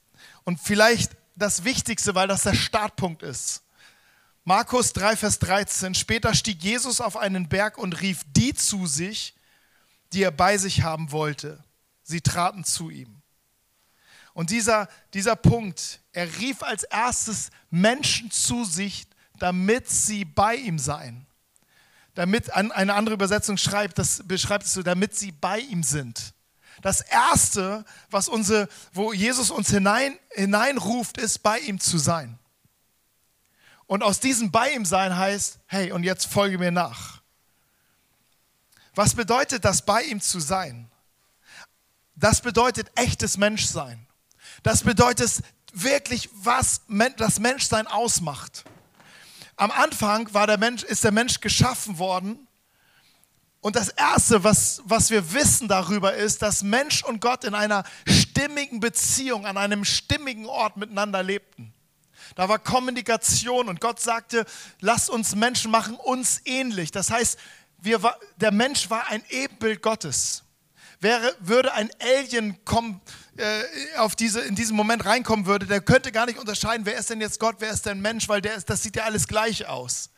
Und 0.44 0.60
vielleicht 0.60 1.16
das 1.34 1.64
Wichtigste, 1.64 2.14
weil 2.14 2.28
das 2.28 2.42
der 2.42 2.54
Startpunkt 2.54 3.22
ist. 3.22 3.62
Markus 4.44 4.92
3, 4.92 5.16
Vers 5.16 5.38
13. 5.38 5.94
Später 5.94 6.34
stieg 6.34 6.62
Jesus 6.62 7.00
auf 7.00 7.16
einen 7.16 7.48
Berg 7.48 7.78
und 7.78 8.00
rief 8.00 8.20
die 8.36 8.54
zu 8.54 8.86
sich, 8.86 9.34
die 10.12 10.22
er 10.22 10.30
bei 10.30 10.58
sich 10.58 10.82
haben 10.82 11.10
wollte. 11.10 11.64
Sie 12.02 12.20
traten 12.20 12.64
zu 12.64 12.90
ihm. 12.90 13.22
Und 14.34 14.50
dieser, 14.50 14.88
dieser 15.14 15.36
Punkt, 15.36 16.00
er 16.12 16.38
rief 16.38 16.62
als 16.62 16.82
erstes 16.84 17.50
Menschen 17.70 18.30
zu 18.30 18.64
sich, 18.64 19.06
damit 19.38 19.88
sie 19.88 20.24
bei 20.24 20.56
ihm 20.56 20.78
seien 20.78 21.26
damit 22.14 22.52
eine 22.52 22.94
andere 22.94 23.14
Übersetzung 23.14 23.56
schreibt, 23.56 23.98
das 23.98 24.22
beschreibt 24.24 24.66
es 24.66 24.74
so, 24.74 24.82
damit 24.82 25.16
sie 25.16 25.32
bei 25.32 25.60
ihm 25.60 25.82
sind. 25.82 26.34
Das 26.82 27.00
Erste, 27.00 27.84
was 28.10 28.28
unsere, 28.28 28.68
wo 28.92 29.12
Jesus 29.12 29.50
uns 29.50 29.70
hinein, 29.70 30.18
hineinruft, 30.30 31.18
ist, 31.18 31.42
bei 31.42 31.58
ihm 31.58 31.78
zu 31.80 31.98
sein. 31.98 32.38
Und 33.86 34.02
aus 34.02 34.20
diesem 34.20 34.50
bei 34.50 34.70
ihm 34.70 34.84
sein 34.84 35.16
heißt, 35.16 35.58
hey, 35.66 35.92
und 35.92 36.02
jetzt 36.02 36.26
folge 36.26 36.58
mir 36.58 36.70
nach. 36.70 37.20
Was 38.94 39.14
bedeutet 39.14 39.64
das, 39.64 39.82
bei 39.82 40.02
ihm 40.02 40.20
zu 40.20 40.40
sein? 40.40 40.90
Das 42.14 42.40
bedeutet 42.40 42.90
echtes 42.94 43.36
Menschsein. 43.36 44.06
Das 44.62 44.82
bedeutet 44.82 45.42
wirklich, 45.72 46.28
was 46.32 46.82
das 47.16 47.38
Menschsein 47.38 47.86
ausmacht. 47.86 48.64
Am 49.56 49.70
Anfang 49.70 50.32
war 50.32 50.46
der 50.46 50.58
Mensch, 50.58 50.82
ist 50.82 51.04
der 51.04 51.12
Mensch 51.12 51.40
geschaffen 51.40 51.98
worden. 51.98 52.48
Und 53.60 53.76
das 53.76 53.90
Erste, 53.90 54.42
was, 54.42 54.82
was 54.84 55.10
wir 55.10 55.32
wissen 55.34 55.68
darüber, 55.68 56.14
ist, 56.14 56.42
dass 56.42 56.64
Mensch 56.64 57.04
und 57.04 57.20
Gott 57.20 57.44
in 57.44 57.54
einer 57.54 57.84
stimmigen 58.06 58.80
Beziehung, 58.80 59.46
an 59.46 59.56
einem 59.56 59.84
stimmigen 59.84 60.46
Ort 60.46 60.76
miteinander 60.76 61.22
lebten. 61.22 61.72
Da 62.34 62.48
war 62.48 62.58
Kommunikation 62.58 63.68
und 63.68 63.80
Gott 63.80 64.00
sagte, 64.00 64.46
lass 64.80 65.08
uns 65.08 65.36
Menschen 65.36 65.70
machen, 65.70 65.94
uns 65.94 66.40
ähnlich. 66.44 66.90
Das 66.90 67.10
heißt, 67.10 67.38
wir, 67.78 68.00
der 68.36 68.52
Mensch 68.52 68.90
war 68.90 69.08
ein 69.08 69.22
Ebenbild 69.28 69.82
Gottes. 69.82 70.44
Wäre, 71.02 71.34
würde 71.40 71.74
ein 71.74 71.90
Alien 72.00 72.64
kommen, 72.64 73.00
äh, 73.36 73.64
auf 73.98 74.14
diese, 74.14 74.40
in 74.42 74.54
diesem 74.54 74.76
Moment 74.76 75.04
reinkommen 75.04 75.46
würde, 75.46 75.66
der 75.66 75.80
könnte 75.80 76.12
gar 76.12 76.26
nicht 76.26 76.38
unterscheiden, 76.38 76.86
wer 76.86 76.96
ist 76.96 77.10
denn 77.10 77.20
jetzt 77.20 77.40
Gott, 77.40 77.56
wer 77.58 77.72
ist 77.72 77.86
denn 77.86 78.00
Mensch, 78.00 78.28
weil 78.28 78.40
der 78.40 78.54
ist, 78.54 78.70
das 78.70 78.84
sieht 78.84 78.94
ja 78.94 79.02
alles 79.02 79.26
gleich 79.26 79.66
aus. 79.66 80.10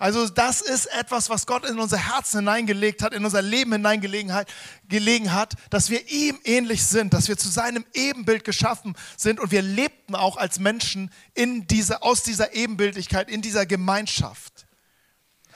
Also 0.00 0.28
das 0.28 0.60
ist 0.60 0.86
etwas, 0.86 1.30
was 1.30 1.46
Gott 1.46 1.64
in 1.64 1.78
unser 1.78 1.98
Herzen 1.98 2.40
hineingelegt 2.40 3.00
hat, 3.00 3.14
in 3.14 3.24
unser 3.24 3.42
Leben 3.42 3.74
hineingelegen 3.74 4.34
hat, 4.34 4.52
gelegen 4.88 5.32
hat, 5.32 5.54
dass 5.70 5.88
wir 5.88 6.10
ihm 6.10 6.40
ähnlich 6.42 6.84
sind, 6.84 7.14
dass 7.14 7.28
wir 7.28 7.38
zu 7.38 7.48
seinem 7.48 7.86
Ebenbild 7.94 8.42
geschaffen 8.42 8.96
sind 9.16 9.38
und 9.38 9.52
wir 9.52 9.62
lebten 9.62 10.16
auch 10.16 10.36
als 10.36 10.58
Menschen 10.58 11.12
in 11.34 11.68
diese, 11.68 12.02
aus 12.02 12.24
dieser 12.24 12.54
Ebenbildlichkeit, 12.54 13.30
in 13.30 13.40
dieser 13.40 13.66
Gemeinschaft. 13.66 14.66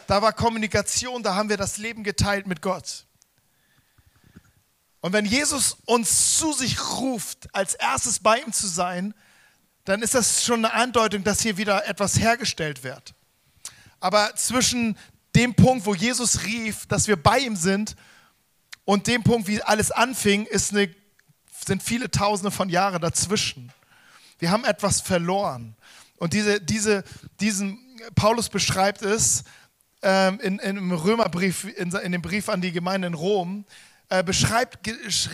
Da 0.06 0.22
war 0.22 0.32
Kommunikation, 0.32 1.24
da 1.24 1.34
haben 1.34 1.48
wir 1.48 1.56
das 1.56 1.78
Leben 1.78 2.04
geteilt 2.04 2.46
mit 2.46 2.62
Gott. 2.62 3.07
Und 5.00 5.12
wenn 5.12 5.24
Jesus 5.24 5.76
uns 5.84 6.38
zu 6.38 6.52
sich 6.52 6.80
ruft, 6.98 7.54
als 7.54 7.74
erstes 7.74 8.18
bei 8.18 8.40
ihm 8.40 8.52
zu 8.52 8.66
sein, 8.66 9.14
dann 9.84 10.02
ist 10.02 10.14
das 10.14 10.44
schon 10.44 10.64
eine 10.64 10.74
Andeutung, 10.74 11.24
dass 11.24 11.40
hier 11.40 11.56
wieder 11.56 11.86
etwas 11.88 12.18
hergestellt 12.18 12.82
wird. 12.82 13.14
Aber 14.00 14.34
zwischen 14.36 14.98
dem 15.34 15.54
Punkt, 15.54 15.86
wo 15.86 15.94
Jesus 15.94 16.44
rief, 16.44 16.86
dass 16.86 17.06
wir 17.06 17.16
bei 17.16 17.38
ihm 17.38 17.56
sind, 17.56 17.96
und 18.88 19.06
dem 19.06 19.22
Punkt, 19.22 19.48
wie 19.48 19.62
alles 19.62 19.90
anfing, 19.90 20.48
eine, 20.50 20.88
sind 21.66 21.82
viele 21.82 22.10
Tausende 22.10 22.50
von 22.50 22.70
Jahren 22.70 23.02
dazwischen. 23.02 23.70
Wir 24.38 24.50
haben 24.50 24.64
etwas 24.64 25.02
verloren. 25.02 25.76
Und 26.16 26.32
diese, 26.32 26.58
diese, 26.58 27.04
diesen, 27.38 27.78
Paulus 28.14 28.48
beschreibt 28.48 29.02
es 29.02 29.44
ähm, 30.00 30.40
in, 30.40 30.58
in, 30.60 30.78
im 30.78 30.92
Römerbrief, 30.92 31.64
in, 31.64 31.92
in 31.92 32.12
dem 32.12 32.22
Brief 32.22 32.48
an 32.48 32.62
die 32.62 32.72
Gemeinde 32.72 33.08
in 33.08 33.12
Rom, 33.12 33.66
äh, 34.10 34.24
beschreibt, 34.24 34.78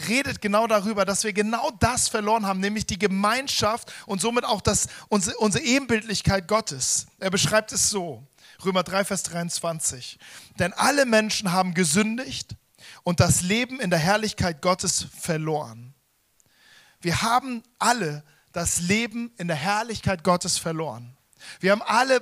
redet 0.09 0.41
genau 0.41 0.67
darüber, 0.67 1.05
dass 1.05 1.25
wir 1.25 1.33
genau 1.33 1.71
das 1.79 2.09
verloren 2.09 2.47
haben, 2.47 2.61
nämlich 2.61 2.87
die 2.87 2.99
Gemeinschaft 2.99 3.93
und 4.07 4.21
somit 4.21 4.45
auch 4.45 4.61
das, 4.61 4.89
unsere, 5.09 5.37
unsere 5.37 5.65
Ebenbildlichkeit 5.65 6.49
Gottes. 6.49 7.07
Er 7.21 7.31
beschreibt 7.31 7.73
es 7.73 7.91
so, 7.91 8.27
Römer 8.65 8.83
3, 8.83 9.05
Vers 9.05 9.23
23. 9.25 10.19
Denn 10.59 10.73
alle 10.73 11.07
Menschen 11.07 11.53
haben 11.53 11.75
gesündigt 11.75 12.57
und 13.03 13.21
das 13.21 13.43
Leben 13.43 13.81
in 13.81 13.91
der 13.91 13.99
Herrlichkeit 13.99 14.63
Gottes 14.63 15.07
verloren. 15.21 15.95
Wir 17.01 17.23
haben 17.23 17.63
alle 17.79 18.25
das 18.53 18.81
Leben 18.81 19.33
in 19.37 19.49
der 19.49 19.57
Herrlichkeit 19.57 20.25
Gottes 20.25 20.59
verloren. 20.59 21.17
Wir 21.61 21.73
haben 21.73 21.83
alle 21.83 22.21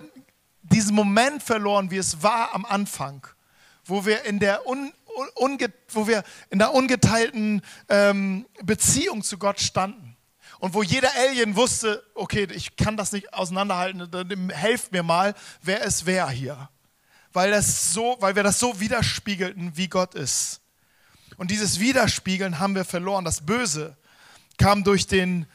diesen 0.63 0.95
Moment 0.95 1.43
verloren, 1.43 1.91
wie 1.91 1.99
es 1.99 2.23
war 2.23 2.55
am 2.55 2.65
Anfang, 2.65 3.27
wo 3.85 4.07
wir 4.07 4.25
in 4.25 4.39
der 4.39 4.67
un 4.67 4.93
wo 5.89 6.07
wir 6.07 6.23
in 6.51 6.59
der 6.59 6.73
ungeteilten 6.73 7.63
ähm, 7.89 8.47
Beziehung 8.63 9.23
zu 9.23 9.39
Gott 9.39 9.61
standen. 9.61 10.17
Und 10.59 10.75
wo 10.75 10.83
jeder 10.83 11.11
Alien 11.17 11.57
wusste, 11.57 12.05
okay, 12.15 12.47
ich 12.53 12.77
kann 12.77 12.97
das 12.97 13.11
nicht 13.11 13.35
auseinanderhalten, 13.35 14.51
helft 14.51 14.93
mir 14.93 15.03
mal, 15.03 15.35
wer 15.61 15.83
ist 15.83 16.07
wer 16.07 16.29
hier. 16.31 16.69
Weil, 17.33 17.51
das 17.51 17.93
so, 17.93 18.17
weil 18.21 18.37
wir 18.37 18.43
das 18.43 18.61
so 18.61 18.79
widerspiegelten, 18.79 19.77
wie 19.77 19.89
Gott 19.89 20.15
ist. 20.15 20.61
Und 21.37 21.51
dieses 21.51 21.81
Widerspiegeln 21.81 22.59
haben 22.59 22.75
wir 22.75 22.85
verloren. 22.85 23.25
Das 23.25 23.45
Böse 23.45 23.97
kam 24.59 24.85
durch 24.85 25.07
den, 25.07 25.47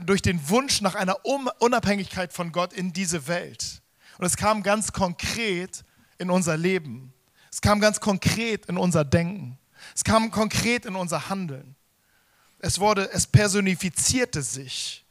durch 0.00 0.20
den 0.20 0.48
Wunsch 0.48 0.80
nach 0.80 0.96
einer 0.96 1.24
Unabhängigkeit 1.24 2.32
von 2.32 2.52
Gott 2.52 2.72
in 2.72 2.92
diese 2.92 3.28
Welt. 3.28 3.82
Und 4.18 4.26
es 4.26 4.36
kam 4.36 4.62
ganz 4.62 4.92
konkret 4.92 5.84
in 6.18 6.30
unser 6.30 6.56
Leben. 6.56 7.11
Es 7.52 7.60
kam 7.60 7.80
ganz 7.80 8.00
konkret 8.00 8.66
in 8.66 8.78
unser 8.78 9.04
Denken. 9.04 9.58
Es 9.94 10.02
kam 10.02 10.30
konkret 10.30 10.86
in 10.86 10.96
unser 10.96 11.28
Handeln. 11.28 11.76
Es 12.58 12.78
wurde, 12.78 13.10
es 13.12 13.26
personifizierte 13.26 14.42
sich. 14.42 15.04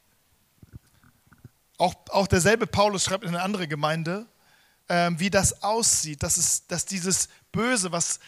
Auch, 1.78 1.94
auch 2.10 2.28
derselbe 2.28 2.66
Paulus 2.66 3.04
schreibt 3.06 3.24
in 3.24 3.30
eine 3.30 3.42
andere 3.42 3.68
Gemeinde, 3.68 4.26
äh, 4.88 5.12
wie 5.18 5.30
das 5.30 5.62
aussieht, 5.62 6.24
dass, 6.24 6.38
es, 6.38 6.66
dass 6.68 6.86
dieses 6.86 7.30
Böse, 7.52 7.92
was 7.92 8.20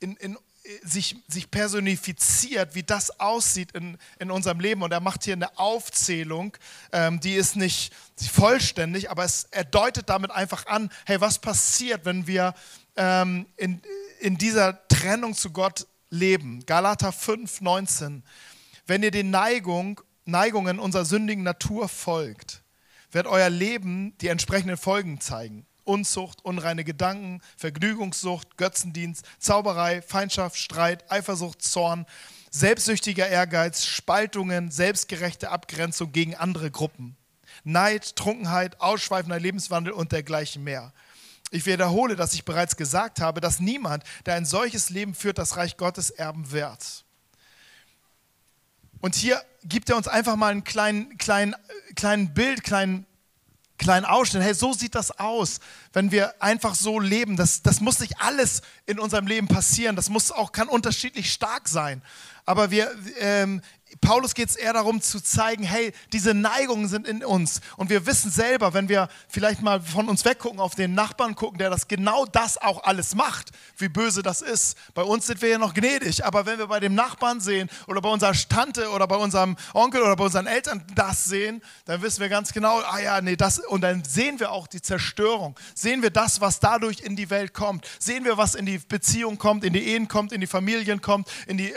in, 0.00 0.16
in, 0.16 0.36
sich, 0.82 1.16
sich 1.28 1.50
personifiziert, 1.50 2.74
wie 2.74 2.82
das 2.82 3.20
aussieht 3.20 3.72
in, 3.72 3.98
in 4.18 4.30
unserem 4.30 4.60
Leben. 4.60 4.82
Und 4.82 4.92
er 4.92 5.00
macht 5.00 5.24
hier 5.24 5.34
eine 5.34 5.58
Aufzählung, 5.58 6.56
ähm, 6.92 7.20
die 7.20 7.34
ist 7.34 7.56
nicht 7.56 7.94
vollständig, 8.32 9.10
aber 9.10 9.24
es, 9.24 9.48
er 9.50 9.64
deutet 9.64 10.08
damit 10.08 10.30
einfach 10.30 10.66
an, 10.66 10.90
hey, 11.06 11.20
was 11.20 11.38
passiert, 11.38 12.04
wenn 12.04 12.26
wir 12.26 12.54
ähm, 12.96 13.46
in, 13.56 13.80
in 14.20 14.38
dieser 14.38 14.86
Trennung 14.88 15.34
zu 15.34 15.50
Gott 15.50 15.86
leben. 16.10 16.64
Galater 16.66 17.12
5, 17.12 17.60
19. 17.60 18.22
Wenn 18.86 19.02
ihr 19.02 19.10
den 19.10 19.30
Neigung, 19.30 20.00
Neigungen 20.24 20.78
unserer 20.78 21.04
sündigen 21.04 21.44
Natur 21.44 21.88
folgt, 21.88 22.62
wird 23.10 23.26
euer 23.26 23.50
Leben 23.50 24.16
die 24.20 24.28
entsprechenden 24.28 24.76
Folgen 24.76 25.20
zeigen. 25.20 25.66
Unzucht, 25.84 26.44
unreine 26.44 26.82
Gedanken, 26.82 27.40
Vergnügungssucht, 27.56 28.56
Götzendienst, 28.56 29.24
Zauberei, 29.38 30.02
Feindschaft, 30.02 30.56
Streit, 30.56 31.10
Eifersucht, 31.10 31.62
Zorn, 31.62 32.06
selbstsüchtiger 32.50 33.28
Ehrgeiz, 33.28 33.84
Spaltungen, 33.84 34.70
selbstgerechte 34.70 35.50
Abgrenzung 35.50 36.10
gegen 36.10 36.34
andere 36.34 36.70
Gruppen, 36.72 37.16
Neid, 37.62 38.16
Trunkenheit, 38.16 38.80
ausschweifender 38.80 39.38
Lebenswandel 39.38 39.92
und 39.92 40.10
dergleichen 40.12 40.64
mehr. 40.64 40.92
Ich 41.50 41.66
wiederhole, 41.66 42.16
dass 42.16 42.34
ich 42.34 42.44
bereits 42.44 42.76
gesagt 42.76 43.20
habe, 43.20 43.40
dass 43.40 43.60
niemand, 43.60 44.04
der 44.26 44.34
ein 44.34 44.44
solches 44.44 44.90
Leben 44.90 45.14
führt, 45.14 45.38
das 45.38 45.56
Reich 45.56 45.76
Gottes 45.76 46.10
erben 46.10 46.50
wird. 46.50 47.04
Und 49.00 49.14
hier 49.14 49.40
gibt 49.64 49.88
er 49.88 49.96
uns 49.96 50.08
einfach 50.08 50.36
mal 50.36 50.50
einen 50.50 50.64
kleinen, 50.64 51.16
kleinen, 51.18 51.54
kleinen 51.94 52.34
Bild, 52.34 52.64
kleinen, 52.64 53.06
kleinen 53.78 54.04
Ausschnitt. 54.04 54.42
Hey, 54.42 54.54
so 54.54 54.72
sieht 54.72 54.94
das 54.94 55.18
aus, 55.18 55.60
wenn 55.92 56.10
wir 56.10 56.42
einfach 56.42 56.74
so 56.74 56.98
leben. 56.98 57.36
Das, 57.36 57.62
das 57.62 57.80
muss 57.80 58.00
nicht 58.00 58.20
alles 58.20 58.62
in 58.86 58.98
unserem 58.98 59.26
Leben 59.26 59.48
passieren. 59.48 59.96
Das 59.96 60.08
muss 60.08 60.32
auch, 60.32 60.50
kann 60.50 60.68
unterschiedlich 60.68 61.32
stark 61.32 61.68
sein. 61.68 62.02
Aber 62.44 62.70
wir, 62.70 62.90
ähm, 63.18 63.60
Paulus 64.00 64.34
geht 64.34 64.48
es 64.50 64.56
eher 64.56 64.72
darum 64.72 65.00
zu 65.00 65.20
zeigen, 65.20 65.62
hey, 65.62 65.92
diese 66.12 66.34
Neigungen 66.34 66.88
sind 66.88 67.06
in 67.06 67.24
uns. 67.24 67.60
Und 67.76 67.90
wir 67.90 68.06
wissen 68.06 68.30
selber, 68.30 68.74
wenn 68.74 68.88
wir 68.88 69.08
vielleicht 69.28 69.62
mal 69.62 69.80
von 69.80 70.08
uns 70.08 70.24
weggucken, 70.24 70.60
auf 70.60 70.74
den 70.74 70.94
Nachbarn 70.94 71.34
gucken, 71.34 71.58
der 71.58 71.70
das 71.70 71.88
genau 71.88 72.24
das 72.26 72.58
auch 72.58 72.84
alles 72.84 73.14
macht, 73.14 73.50
wie 73.78 73.88
böse 73.88 74.22
das 74.22 74.42
ist. 74.42 74.76
Bei 74.94 75.02
uns 75.02 75.26
sind 75.26 75.42
wir 75.42 75.48
ja 75.48 75.58
noch 75.58 75.74
gnädig, 75.74 76.24
aber 76.24 76.46
wenn 76.46 76.58
wir 76.58 76.66
bei 76.66 76.80
dem 76.80 76.94
Nachbarn 76.94 77.40
sehen 77.40 77.70
oder 77.86 78.00
bei 78.00 78.08
unserer 78.08 78.32
Tante 78.32 78.90
oder 78.90 79.06
bei 79.06 79.16
unserem 79.16 79.56
Onkel 79.74 80.02
oder 80.02 80.16
bei 80.16 80.24
unseren 80.24 80.46
Eltern 80.46 80.84
das 80.94 81.24
sehen, 81.24 81.62
dann 81.84 82.02
wissen 82.02 82.20
wir 82.20 82.28
ganz 82.28 82.52
genau, 82.52 82.80
ah 82.80 82.98
ja, 82.98 83.20
nee, 83.20 83.36
das, 83.36 83.58
und 83.58 83.80
dann 83.80 84.04
sehen 84.04 84.40
wir 84.40 84.52
auch 84.52 84.66
die 84.66 84.82
Zerstörung. 84.82 85.58
Sehen 85.74 86.02
wir 86.02 86.10
das, 86.10 86.40
was 86.40 86.60
dadurch 86.60 87.00
in 87.00 87.16
die 87.16 87.30
Welt 87.30 87.54
kommt. 87.54 87.86
Sehen 87.98 88.24
wir, 88.24 88.36
was 88.36 88.54
in 88.54 88.66
die 88.66 88.78
Beziehung 88.78 89.38
kommt, 89.38 89.64
in 89.64 89.72
die 89.72 89.86
Ehen 89.88 90.08
kommt, 90.08 90.32
in 90.32 90.40
die 90.40 90.46
Familien 90.46 91.00
kommt, 91.00 91.28
in 91.46 91.56
die, 91.56 91.72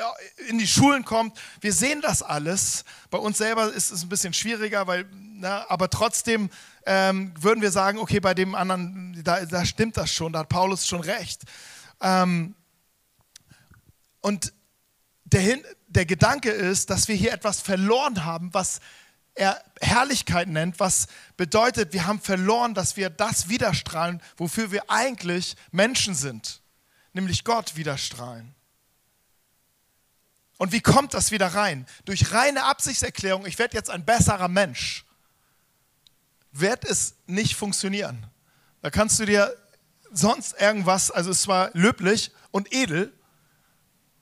in 0.48 0.58
die 0.58 0.68
Schulen 0.68 1.06
kommt. 1.06 1.38
Wir 1.62 1.74
sehen 1.74 2.02
das 2.02 2.09
alles. 2.22 2.84
Bei 3.10 3.18
uns 3.18 3.38
selber 3.38 3.72
ist 3.72 3.92
es 3.92 4.04
ein 4.04 4.10
bisschen 4.10 4.34
schwieriger, 4.34 4.88
weil, 4.88 5.06
na, 5.14 5.70
aber 5.70 5.90
trotzdem 5.90 6.50
ähm, 6.86 7.34
würden 7.40 7.62
wir 7.62 7.72
sagen, 7.72 8.00
okay, 8.00 8.20
bei 8.20 8.34
dem 8.34 8.56
anderen, 8.56 9.22
da, 9.24 9.46
da, 9.46 9.66
stimmt 9.66 9.98
das 9.98 10.12
schon, 10.12 10.34
da 10.34 10.40
hat 10.40 10.50
Paulus 10.50 10.88
schon 10.88 11.02
recht. 11.02 11.44
Ähm, 12.02 12.56
und 14.22 14.54
der, 15.26 15.60
der 15.88 16.06
Gedanke 16.06 16.50
ist, 16.50 16.90
dass 16.90 17.08
wir 17.08 17.16
hier 17.16 17.32
etwas 17.32 17.62
verloren 17.62 18.26
haben, 18.26 18.54
was 18.54 18.80
er 19.36 19.64
Herrlichkeit 19.80 20.48
nennt, 20.50 20.80
was 20.80 21.08
bedeutet, 21.38 21.94
wir 21.94 22.06
haben 22.06 22.20
verloren, 22.20 22.74
dass 22.74 22.98
wir 22.98 23.10
das 23.10 23.48
widerstrahlen, 23.48 24.22
wofür 24.36 24.72
wir 24.72 24.90
eigentlich 24.90 25.56
Menschen 25.72 26.14
sind, 26.14 26.62
nämlich 27.14 27.46
Gott 27.46 27.76
widerstrahlen. 27.78 28.54
Und 30.60 30.74
wie 30.74 30.82
kommt 30.82 31.14
das 31.14 31.32
wieder 31.32 31.48
rein? 31.48 31.88
Durch 32.04 32.34
reine 32.34 32.66
Absichtserklärung, 32.66 33.46
ich 33.46 33.58
werde 33.58 33.78
jetzt 33.78 33.90
ein 33.90 34.04
besserer 34.04 34.50
Mensch, 34.50 35.06
wird 36.52 36.84
es 36.84 37.16
nicht 37.28 37.56
funktionieren. 37.56 38.28
Da 38.82 38.90
kannst 38.90 39.20
du 39.20 39.26
dir 39.26 39.56
sonst 40.12 40.60
irgendwas, 40.60 41.12
also 41.12 41.32
es 41.32 41.48
war 41.48 41.70
löblich 41.74 42.32
und 42.52 42.74
edel 42.74 43.14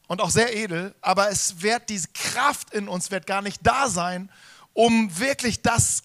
und 0.06 0.22
auch 0.22 0.30
sehr 0.30 0.56
edel, 0.56 0.94
aber 1.02 1.32
es 1.32 1.64
wird 1.64 1.90
diese 1.90 2.10
Kraft 2.10 2.72
in 2.72 2.88
uns 2.88 3.10
wird 3.10 3.26
gar 3.26 3.42
nicht 3.42 3.66
da 3.66 3.90
sein, 3.90 4.30
um 4.74 5.18
wirklich 5.18 5.64
das 5.64 6.04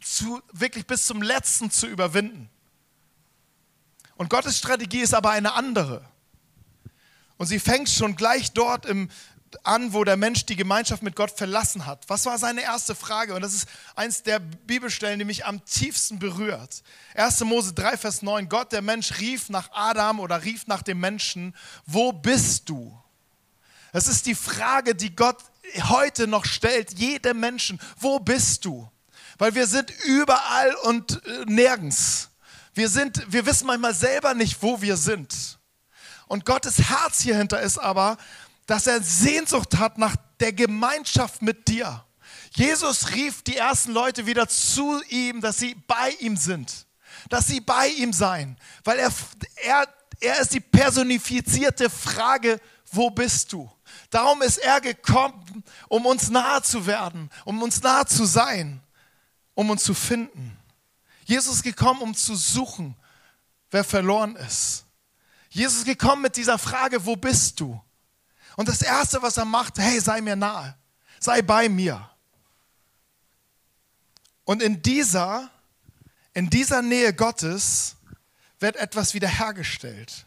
zu, 0.00 0.40
wirklich 0.50 0.86
bis 0.86 1.04
zum 1.04 1.20
letzten 1.20 1.70
zu 1.70 1.86
überwinden. 1.86 2.48
Und 4.16 4.30
Gottes 4.30 4.56
Strategie 4.56 5.00
ist 5.00 5.12
aber 5.12 5.32
eine 5.32 5.52
andere. 5.52 6.08
Und 7.36 7.48
sie 7.48 7.58
fängt 7.58 7.90
schon 7.90 8.16
gleich 8.16 8.52
dort 8.52 8.86
im, 8.86 9.10
an, 9.62 9.92
wo 9.92 10.04
der 10.04 10.16
Mensch 10.16 10.46
die 10.46 10.56
Gemeinschaft 10.56 11.02
mit 11.02 11.16
Gott 11.16 11.30
verlassen 11.30 11.86
hat. 11.86 12.04
Was 12.08 12.26
war 12.26 12.38
seine 12.38 12.62
erste 12.62 12.94
Frage? 12.94 13.34
Und 13.34 13.42
das 13.42 13.54
ist 13.54 13.68
eins 13.94 14.22
der 14.22 14.38
Bibelstellen, 14.38 15.18
die 15.18 15.24
mich 15.24 15.44
am 15.46 15.64
tiefsten 15.64 16.18
berührt. 16.18 16.82
1. 17.14 17.40
Mose 17.40 17.72
3, 17.72 17.96
Vers 17.96 18.22
9. 18.22 18.48
Gott, 18.48 18.72
der 18.72 18.82
Mensch, 18.82 19.20
rief 19.20 19.48
nach 19.48 19.70
Adam 19.72 20.20
oder 20.20 20.42
rief 20.44 20.66
nach 20.66 20.82
dem 20.82 21.00
Menschen, 21.00 21.54
wo 21.86 22.12
bist 22.12 22.68
du? 22.68 22.98
Das 23.92 24.08
ist 24.08 24.26
die 24.26 24.34
Frage, 24.34 24.94
die 24.94 25.14
Gott 25.14 25.38
heute 25.88 26.26
noch 26.26 26.44
stellt, 26.44 26.98
jedem 26.98 27.40
Menschen, 27.40 27.80
wo 27.98 28.18
bist 28.18 28.64
du? 28.64 28.90
Weil 29.38 29.54
wir 29.54 29.66
sind 29.66 29.92
überall 30.04 30.74
und 30.82 31.24
äh, 31.26 31.44
nirgends. 31.46 32.30
Wir, 32.74 32.88
sind, 32.88 33.24
wir 33.32 33.46
wissen 33.46 33.66
manchmal 33.66 33.94
selber 33.94 34.34
nicht, 34.34 34.62
wo 34.62 34.80
wir 34.80 34.96
sind. 34.96 35.58
Und 36.26 36.44
Gottes 36.44 36.78
Herz 36.78 37.20
hierhinter 37.20 37.60
ist 37.60 37.78
aber, 37.78 38.16
dass 38.66 38.86
er 38.86 39.02
Sehnsucht 39.02 39.76
hat 39.76 39.98
nach 39.98 40.16
der 40.40 40.52
Gemeinschaft 40.52 41.42
mit 41.42 41.68
dir. 41.68 42.04
Jesus 42.52 43.10
rief 43.14 43.42
die 43.42 43.56
ersten 43.56 43.92
Leute 43.92 44.26
wieder 44.26 44.48
zu 44.48 45.02
ihm, 45.08 45.40
dass 45.40 45.58
sie 45.58 45.74
bei 45.86 46.10
ihm 46.20 46.36
sind, 46.36 46.86
dass 47.28 47.46
sie 47.48 47.60
bei 47.60 47.88
ihm 47.88 48.12
seien, 48.12 48.56
weil 48.84 48.98
er, 48.98 49.12
er, 49.56 49.88
er 50.20 50.40
ist 50.40 50.52
die 50.52 50.60
personifizierte 50.60 51.90
Frage, 51.90 52.60
wo 52.92 53.10
bist 53.10 53.52
du? 53.52 53.70
Darum 54.10 54.40
ist 54.42 54.58
er 54.58 54.80
gekommen, 54.80 55.64
um 55.88 56.06
uns 56.06 56.30
nahe 56.30 56.62
zu 56.62 56.86
werden, 56.86 57.30
um 57.44 57.60
uns 57.62 57.82
nahe 57.82 58.06
zu 58.06 58.24
sein, 58.24 58.80
um 59.54 59.70
uns 59.70 59.82
zu 59.82 59.94
finden. 59.94 60.56
Jesus 61.24 61.56
ist 61.56 61.62
gekommen, 61.62 62.02
um 62.02 62.14
zu 62.14 62.36
suchen, 62.36 62.94
wer 63.70 63.84
verloren 63.84 64.36
ist. 64.36 64.84
Jesus 65.48 65.78
ist 65.78 65.86
gekommen 65.86 66.22
mit 66.22 66.36
dieser 66.36 66.58
Frage, 66.58 67.04
wo 67.04 67.16
bist 67.16 67.58
du? 67.60 67.80
Und 68.56 68.68
das 68.68 68.82
Erste, 68.82 69.22
was 69.22 69.36
er 69.36 69.44
macht, 69.44 69.78
hey, 69.78 70.00
sei 70.00 70.20
mir 70.20 70.36
nahe, 70.36 70.76
sei 71.20 71.42
bei 71.42 71.68
mir. 71.68 72.10
Und 74.44 74.62
in 74.62 74.82
dieser, 74.82 75.50
in 76.34 76.50
dieser 76.50 76.82
Nähe 76.82 77.14
Gottes 77.14 77.96
wird 78.60 78.76
etwas 78.76 79.14
wiederhergestellt. 79.14 80.26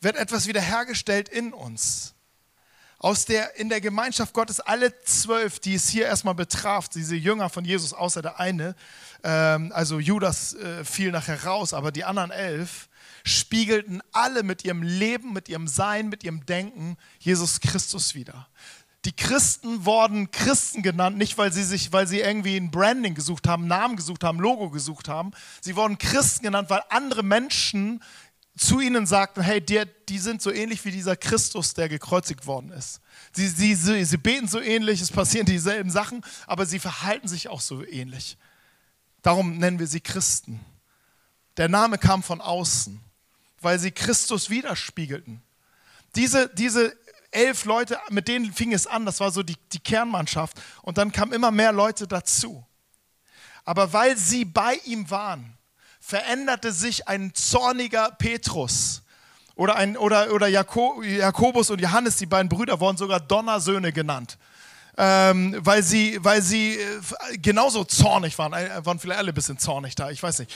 Wird 0.00 0.16
etwas 0.16 0.46
wiederhergestellt 0.46 1.28
in 1.28 1.52
uns. 1.52 2.14
Aus 2.98 3.24
der, 3.24 3.56
in 3.56 3.68
der 3.68 3.80
Gemeinschaft 3.80 4.32
Gottes, 4.32 4.60
alle 4.60 5.00
zwölf, 5.02 5.58
die 5.58 5.74
es 5.74 5.88
hier 5.88 6.06
erstmal 6.06 6.34
betraf, 6.34 6.88
diese 6.88 7.16
Jünger 7.16 7.50
von 7.50 7.64
Jesus, 7.64 7.92
außer 7.92 8.22
der 8.22 8.38
eine, 8.38 8.76
ähm, 9.24 9.72
also 9.74 9.98
Judas 9.98 10.54
äh, 10.54 10.84
fiel 10.84 11.10
nachher 11.10 11.44
raus, 11.44 11.74
aber 11.74 11.90
die 11.90 12.04
anderen 12.04 12.30
elf, 12.30 12.88
spiegelten 13.24 14.02
alle 14.12 14.42
mit 14.42 14.64
ihrem 14.64 14.82
Leben, 14.82 15.32
mit 15.32 15.48
ihrem 15.48 15.68
Sein, 15.68 16.08
mit 16.08 16.24
ihrem 16.24 16.46
Denken 16.46 16.96
Jesus 17.18 17.60
Christus 17.60 18.14
wieder. 18.14 18.48
Die 19.04 19.12
Christen 19.12 19.84
wurden 19.84 20.30
Christen 20.30 20.82
genannt, 20.82 21.18
nicht 21.18 21.36
weil 21.36 21.52
sie 21.52 21.64
sich, 21.64 21.92
weil 21.92 22.06
sie 22.06 22.20
irgendwie 22.20 22.56
ein 22.56 22.70
Branding 22.70 23.14
gesucht 23.14 23.48
haben, 23.48 23.66
Namen 23.66 23.96
gesucht 23.96 24.22
haben, 24.22 24.38
Logo 24.38 24.70
gesucht 24.70 25.08
haben. 25.08 25.32
Sie 25.60 25.74
wurden 25.74 25.98
Christen 25.98 26.44
genannt, 26.44 26.70
weil 26.70 26.82
andere 26.88 27.24
Menschen 27.24 28.02
zu 28.56 28.80
ihnen 28.80 29.06
sagten, 29.06 29.42
hey, 29.42 29.60
die, 29.60 29.82
die 30.08 30.18
sind 30.18 30.40
so 30.40 30.52
ähnlich 30.52 30.84
wie 30.84 30.92
dieser 30.92 31.16
Christus, 31.16 31.74
der 31.74 31.88
gekreuzigt 31.88 32.46
worden 32.46 32.70
ist. 32.70 33.00
Sie, 33.32 33.48
sie, 33.48 33.74
sie, 33.74 34.04
sie 34.04 34.18
beten 34.18 34.46
so 34.46 34.60
ähnlich, 34.60 35.00
es 35.00 35.10
passieren 35.10 35.46
dieselben 35.46 35.90
Sachen, 35.90 36.22
aber 36.46 36.66
sie 36.66 36.78
verhalten 36.78 37.26
sich 37.26 37.48
auch 37.48 37.60
so 37.60 37.84
ähnlich. 37.84 38.36
Darum 39.22 39.58
nennen 39.58 39.78
wir 39.78 39.86
sie 39.86 40.00
Christen. 40.00 40.60
Der 41.56 41.68
Name 41.68 41.98
kam 41.98 42.22
von 42.22 42.40
außen 42.40 43.00
weil 43.62 43.78
sie 43.78 43.90
Christus 43.90 44.50
widerspiegelten. 44.50 45.42
Diese, 46.14 46.48
diese 46.54 46.96
elf 47.30 47.64
Leute, 47.64 47.98
mit 48.10 48.28
denen 48.28 48.52
fing 48.52 48.72
es 48.72 48.86
an, 48.86 49.06
das 49.06 49.20
war 49.20 49.30
so 49.30 49.42
die, 49.42 49.56
die 49.72 49.80
Kernmannschaft. 49.80 50.60
Und 50.82 50.98
dann 50.98 51.12
kamen 51.12 51.32
immer 51.32 51.50
mehr 51.50 51.72
Leute 51.72 52.06
dazu. 52.06 52.64
Aber 53.64 53.92
weil 53.92 54.16
sie 54.16 54.44
bei 54.44 54.74
ihm 54.84 55.10
waren, 55.10 55.56
veränderte 56.00 56.72
sich 56.72 57.08
ein 57.08 57.32
zorniger 57.34 58.10
Petrus 58.12 59.02
oder, 59.54 59.76
ein, 59.76 59.96
oder, 59.96 60.32
oder 60.32 60.48
Jakobus 60.48 61.70
und 61.70 61.80
Johannes, 61.80 62.16
die 62.16 62.26
beiden 62.26 62.48
Brüder, 62.48 62.80
wurden 62.80 62.96
sogar 62.96 63.20
Donnersöhne 63.20 63.92
genannt. 63.92 64.38
Ähm, 64.98 65.56
weil 65.60 65.82
sie, 65.82 66.22
weil 66.22 66.42
sie 66.42 66.74
äh, 66.74 67.38
genauso 67.38 67.82
zornig 67.84 68.38
waren, 68.38 68.52
waren 68.52 68.98
vielleicht 68.98 69.18
alle 69.18 69.32
ein 69.32 69.34
bisschen 69.34 69.58
zornig 69.58 69.94
da, 69.94 70.10
ich 70.10 70.22
weiß 70.22 70.40
nicht. 70.40 70.54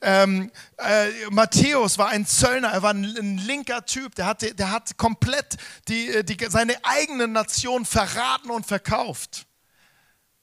Ähm, 0.00 0.52
äh, 0.78 1.08
Matthäus 1.30 1.98
war 1.98 2.08
ein 2.08 2.24
Zöllner, 2.24 2.68
er 2.68 2.82
war 2.82 2.94
ein, 2.94 3.04
ein 3.04 3.38
linker 3.38 3.84
Typ, 3.84 4.14
der, 4.14 4.26
hatte, 4.26 4.54
der 4.54 4.70
hat 4.70 4.96
komplett 4.98 5.56
die, 5.88 6.08
äh, 6.08 6.22
die, 6.22 6.36
seine 6.48 6.76
eigene 6.84 7.26
Nation 7.26 7.84
verraten 7.84 8.50
und 8.50 8.66
verkauft. 8.66 9.46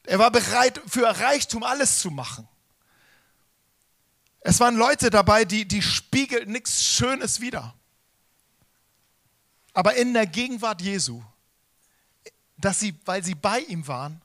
Er 0.03 0.19
war 0.19 0.31
bereit, 0.31 0.81
für 0.87 1.07
Reichtum 1.07 1.63
alles 1.63 1.99
zu 1.99 2.11
machen. 2.11 2.47
Es 4.41 4.59
waren 4.59 4.75
Leute 4.75 5.09
dabei, 5.09 5.45
die, 5.45 5.67
die 5.67 5.81
spiegelten 5.81 6.51
nichts 6.51 6.83
Schönes 6.83 7.39
wider. 7.39 7.73
Aber 9.73 9.95
in 9.95 10.13
der 10.13 10.25
Gegenwart 10.25 10.81
Jesu, 10.81 11.21
dass 12.59 12.79
sie, 12.79 12.95
weil 13.05 13.23
sie 13.23 13.35
bei 13.35 13.59
ihm 13.59 13.87
waren, 13.87 14.21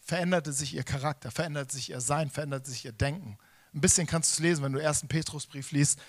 veränderte 0.00 0.52
sich 0.52 0.74
ihr 0.74 0.82
Charakter, 0.82 1.30
veränderte 1.30 1.74
sich 1.74 1.90
ihr 1.90 2.00
Sein, 2.00 2.30
veränderte 2.30 2.70
sich 2.70 2.84
ihr 2.84 2.92
Denken. 2.92 3.38
Ein 3.72 3.80
bisschen 3.80 4.06
kannst 4.06 4.30
du 4.30 4.34
es 4.34 4.38
lesen, 4.40 4.64
wenn 4.64 4.72
du 4.72 4.82
ersten 4.82 5.06
Petrusbrief 5.06 5.70
liest 5.70 6.00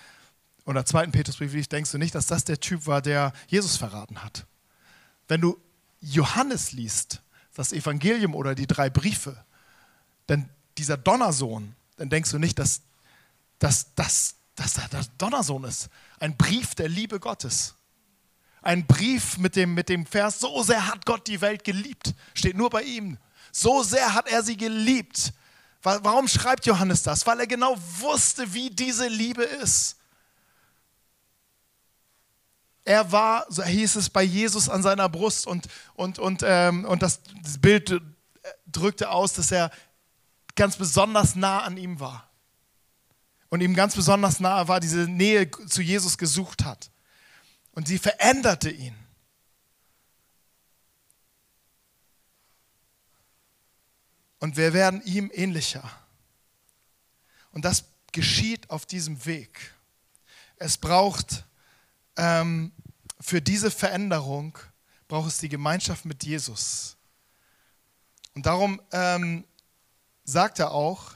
oder 0.65 0.86
zweiten 0.86 1.12
Petrusbrief 1.12 1.54
liest, 1.54 1.72
denkst 1.72 1.91
du 1.91 1.98
nicht, 1.98 2.15
dass 2.15 2.28
das 2.28 2.44
der 2.44 2.60
Typ 2.60 2.88
war, 2.88 3.02
der 3.02 3.34
Jesus 3.48 3.78
verraten 3.78 4.24
hat. 4.24 4.48
Wenn 5.28 5.41
du 5.41 5.60
Johannes 6.02 6.72
liest, 6.72 7.22
das 7.54 7.74
Evangelium 7.74 8.34
oder 8.34 8.56
die 8.56 8.67
drei 8.67 8.89
Briefe, 8.89 9.44
dann 10.28 10.50
dieser 10.78 10.98
Donnersohn, 10.98 11.76
dann 11.98 12.10
denkst 12.10 12.32
du 12.32 12.39
nicht, 12.39 12.58
dass, 12.58 12.82
dass, 13.60 13.94
dass, 13.94 14.36
dass 14.56 14.78
er 14.78 14.88
der 14.88 15.06
Donnersohn 15.17 15.63
ist. 15.65 15.89
Ein 16.20 16.38
Brief 16.38 16.74
der 16.74 16.89
Liebe 16.89 17.20
Gottes. 17.20 17.76
Ein 18.62 18.86
Brief 18.86 19.38
mit 19.38 19.56
dem, 19.56 19.74
mit 19.74 19.89
dem 19.89 20.06
Vers, 20.06 20.39
so 20.39 20.62
sehr 20.63 20.88
hat 20.88 21.06
Gott 21.06 21.28
die 21.28 21.41
Welt 21.41 21.63
geliebt, 21.63 22.13
steht 22.34 22.56
nur 22.56 22.69
bei 22.69 22.84
ihm. 22.84 23.17
So 23.52 23.84
sehr 23.84 24.13
hat 24.13 24.30
er 24.30 24.43
sie 24.43 24.56
geliebt, 24.56 25.34
Warum 25.84 26.28
schreibt 26.28 26.65
Johannes 26.65 27.02
das? 27.04 27.26
Weil 27.26 27.39
er 27.39 27.47
genau 27.47 27.76
wusste, 28.00 28.54
wie 28.54 28.69
diese 28.69 29.08
Liebe 29.08 29.43
ist. 29.43 29.97
Er 32.84 33.12
war, 33.12 33.45
so 33.50 33.63
hieß 33.63 33.95
es, 33.95 34.10
bei 34.10 34.24
Jesus 34.24 34.69
an 34.69 34.84
seiner 34.84 35.10
Brust 35.10 35.47
und, 35.47 35.67
und, 35.95 36.19
und, 36.19 36.43
ähm, 36.45 36.86
und 36.86 37.02
das, 37.02 37.21
das 37.41 37.58
Bild 37.58 38.00
drückte 38.67 39.10
aus, 39.10 39.34
dass 39.34 39.52
er 39.52 39.71
ganz 40.56 40.78
besonders 40.78 41.36
nah 41.36 41.60
an 41.60 41.78
ihm 41.78 42.00
war. 42.00 42.30
Und 43.50 43.62
ihm 43.62 43.74
ganz 43.74 43.95
besonders 43.95 44.39
nah 44.39 44.67
war, 44.67 44.80
diese 44.80 45.08
Nähe 45.08 45.50
zu 45.67 45.82
Jesus 45.82 46.17
gesucht 46.17 46.63
hat. 46.63 46.91
Und 47.74 47.88
sie 47.88 48.00
veränderte 48.00 48.70
ihn. 48.70 48.96
und 54.42 54.58
wir 54.58 54.74
werden 54.74 55.02
ihm 55.04 55.32
ähnlicher. 55.34 55.90
Und 57.52 57.64
das 57.64 57.86
geschieht 58.12 58.70
auf 58.70 58.86
diesem 58.86 59.26
Weg. 59.26 59.74
Es 60.58 60.78
braucht 60.78 61.46
ähm, 62.18 62.74
für 63.20 63.42
diese 63.42 63.72
Veränderung 63.72 64.58
braucht 65.08 65.28
es 65.28 65.38
die 65.38 65.50
Gemeinschaft 65.50 66.06
mit 66.06 66.24
Jesus. 66.24 66.98
Und 68.34 68.46
darum 68.48 68.82
ähm, 68.92 69.46
sagt 70.24 70.58
er 70.58 70.72
auch 70.72 71.14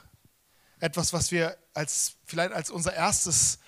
etwas, 0.78 1.12
was 1.12 1.32
wir 1.32 1.58
als, 1.74 2.14
vielleicht 2.26 2.52
als 2.52 2.70
unser 2.70 2.94
erstes 2.94 3.58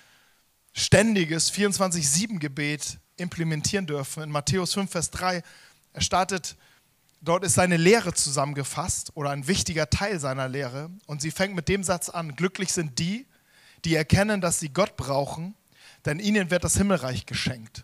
ständiges 0.73 1.51
24-7-Gebet 1.51 2.99
implementieren 3.17 3.85
dürfen. 3.85 4.23
In 4.23 4.31
Matthäus 4.31 4.73
5, 4.73 4.89
Vers 4.89 5.11
3, 5.11 5.43
er 5.93 6.01
startet 6.01 6.55
Dort 7.21 7.43
ist 7.43 7.55
seine 7.55 7.75
Lehre 7.75 8.13
zusammengefasst 8.13 9.11
oder 9.15 9.31
ein 9.31 9.45
wichtiger 9.47 9.89
Teil 9.89 10.19
seiner 10.19 10.47
Lehre. 10.47 10.89
Und 11.05 11.21
sie 11.21 11.31
fängt 11.31 11.53
mit 11.53 11.67
dem 11.67 11.83
Satz 11.83 12.07
an, 12.07 12.35
glücklich 12.35 12.71
sind 12.71 12.97
die, 12.97 13.27
die 13.83 13.95
erkennen, 13.95 14.39
dass 14.39 14.59
sie 14.59 14.69
Gott 14.69 14.95
brauchen, 14.95 15.55
denn 16.05 16.19
ihnen 16.19 16.49
wird 16.49 16.63
das 16.63 16.77
Himmelreich 16.77 17.25
geschenkt. 17.25 17.83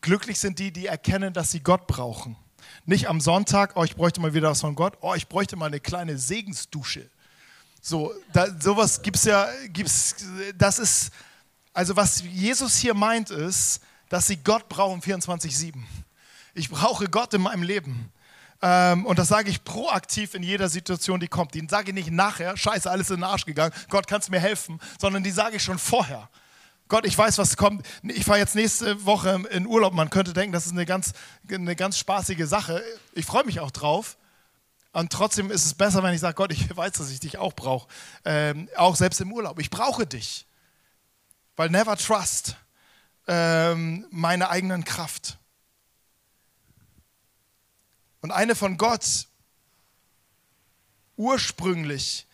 Glücklich 0.00 0.40
sind 0.40 0.58
die, 0.58 0.72
die 0.72 0.86
erkennen, 0.86 1.32
dass 1.32 1.52
sie 1.52 1.60
Gott 1.60 1.86
brauchen. 1.86 2.36
Nicht 2.84 3.08
am 3.08 3.20
Sonntag, 3.20 3.76
oh, 3.76 3.84
ich 3.84 3.94
bräuchte 3.94 4.20
mal 4.20 4.34
wieder 4.34 4.50
was 4.50 4.60
von 4.60 4.74
Gott, 4.74 4.98
oh, 5.02 5.14
ich 5.14 5.28
bräuchte 5.28 5.56
mal 5.56 5.66
eine 5.66 5.80
kleine 5.80 6.18
Segensdusche. 6.18 7.08
So, 7.80 8.12
da, 8.32 8.48
sowas 8.60 9.02
gibt 9.02 9.18
es 9.18 9.24
ja, 9.24 9.48
gibt's, 9.68 10.16
das 10.56 10.80
ist, 10.80 11.10
also 11.78 11.94
was 11.94 12.22
Jesus 12.22 12.76
hier 12.76 12.92
meint 12.92 13.30
ist, 13.30 13.80
dass 14.08 14.26
sie 14.26 14.36
Gott 14.38 14.68
brauchen 14.68 15.00
24-7. 15.00 15.74
Ich 16.54 16.70
brauche 16.70 17.08
Gott 17.08 17.32
in 17.34 17.42
meinem 17.42 17.62
Leben. 17.62 18.10
Ähm, 18.60 19.06
und 19.06 19.16
das 19.16 19.28
sage 19.28 19.48
ich 19.48 19.62
proaktiv 19.62 20.34
in 20.34 20.42
jeder 20.42 20.68
Situation, 20.68 21.20
die 21.20 21.28
kommt. 21.28 21.54
Die 21.54 21.64
sage 21.68 21.90
ich 21.90 21.94
nicht 21.94 22.10
nachher, 22.10 22.56
scheiße, 22.56 22.90
alles 22.90 23.10
in 23.10 23.18
den 23.18 23.22
Arsch 23.22 23.44
gegangen, 23.44 23.72
Gott, 23.90 24.08
kannst 24.08 24.28
mir 24.28 24.40
helfen, 24.40 24.80
sondern 25.00 25.22
die 25.22 25.30
sage 25.30 25.54
ich 25.54 25.62
schon 25.62 25.78
vorher. 25.78 26.28
Gott, 26.88 27.06
ich 27.06 27.16
weiß, 27.16 27.38
was 27.38 27.56
kommt. 27.56 27.86
Ich 28.02 28.24
fahre 28.24 28.40
jetzt 28.40 28.56
nächste 28.56 29.04
Woche 29.06 29.40
in 29.52 29.64
Urlaub. 29.64 29.92
Man 29.92 30.10
könnte 30.10 30.32
denken, 30.32 30.52
das 30.52 30.66
ist 30.66 30.72
eine 30.72 30.84
ganz, 30.84 31.12
eine 31.48 31.76
ganz 31.76 31.96
spaßige 31.96 32.48
Sache. 32.48 32.82
Ich 33.12 33.24
freue 33.24 33.44
mich 33.44 33.60
auch 33.60 33.70
drauf. 33.70 34.18
Und 34.90 35.12
trotzdem 35.12 35.52
ist 35.52 35.64
es 35.64 35.74
besser, 35.74 36.02
wenn 36.02 36.12
ich 36.12 36.20
sage, 36.20 36.34
Gott, 36.34 36.50
ich 36.50 36.76
weiß, 36.76 36.90
dass 36.94 37.12
ich 37.12 37.20
dich 37.20 37.38
auch 37.38 37.52
brauche. 37.52 37.86
Ähm, 38.24 38.68
auch 38.74 38.96
selbst 38.96 39.20
im 39.20 39.32
Urlaub. 39.32 39.60
Ich 39.60 39.70
brauche 39.70 40.04
dich. 40.04 40.47
Weil 41.58 41.70
never 41.70 41.96
trust 41.96 42.54
ähm, 43.26 44.06
meine 44.10 44.48
eigenen 44.48 44.84
Kraft. 44.84 45.38
Und 48.20 48.30
eine 48.30 48.54
von 48.54 48.76
Gott 48.76 49.26
ursprünglich 51.16 52.28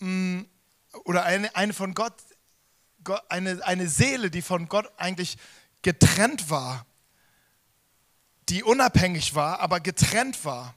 mh, 0.00 0.08
mm, 0.08 0.48
oder 1.04 1.22
eine, 1.22 1.54
eine 1.54 1.72
von 1.72 1.94
Gott, 1.94 2.14
Gott, 3.04 3.22
eine, 3.28 3.64
eine 3.64 3.88
Seele, 3.88 4.32
die 4.32 4.42
von 4.42 4.68
Gott 4.68 4.90
eigentlich 4.96 5.38
getrennt 5.82 6.50
war, 6.50 6.84
die 8.48 8.64
unabhängig 8.64 9.36
war, 9.36 9.60
aber 9.60 9.78
getrennt 9.78 10.44
war, 10.44 10.74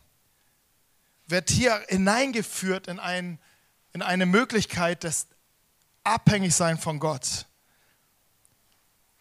wird 1.25 1.49
hier 1.49 1.83
hineingeführt 1.89 2.85
in, 2.85 2.99
ein, 2.99 3.39
in 3.91 4.03
eine 4.03 4.27
Möglichkeit 4.27 5.03
des 5.03 5.25
Abhängigsein 6.03 6.77
von 6.77 6.99
Gott. 6.99 7.45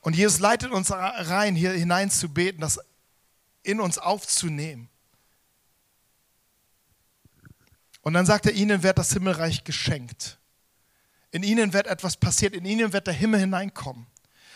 Und 0.00 0.16
Jesus 0.16 0.40
leitet 0.40 0.72
uns 0.72 0.90
rein, 0.90 1.54
hier 1.54 1.72
hinein 1.72 2.10
zu 2.10 2.28
beten, 2.28 2.60
das 2.60 2.80
in 3.62 3.80
uns 3.80 3.98
aufzunehmen. 3.98 4.88
Und 8.02 8.14
dann 8.14 8.26
sagt 8.26 8.46
er, 8.46 8.52
ihnen 8.52 8.82
wird 8.82 8.98
das 8.98 9.12
Himmelreich 9.12 9.62
geschenkt. 9.62 10.38
In 11.30 11.44
ihnen 11.44 11.72
wird 11.72 11.86
etwas 11.86 12.16
passiert, 12.16 12.52
in 12.52 12.64
ihnen 12.64 12.92
wird 12.92 13.06
der 13.06 13.14
Himmel 13.14 13.40
hineinkommen. 13.40 14.06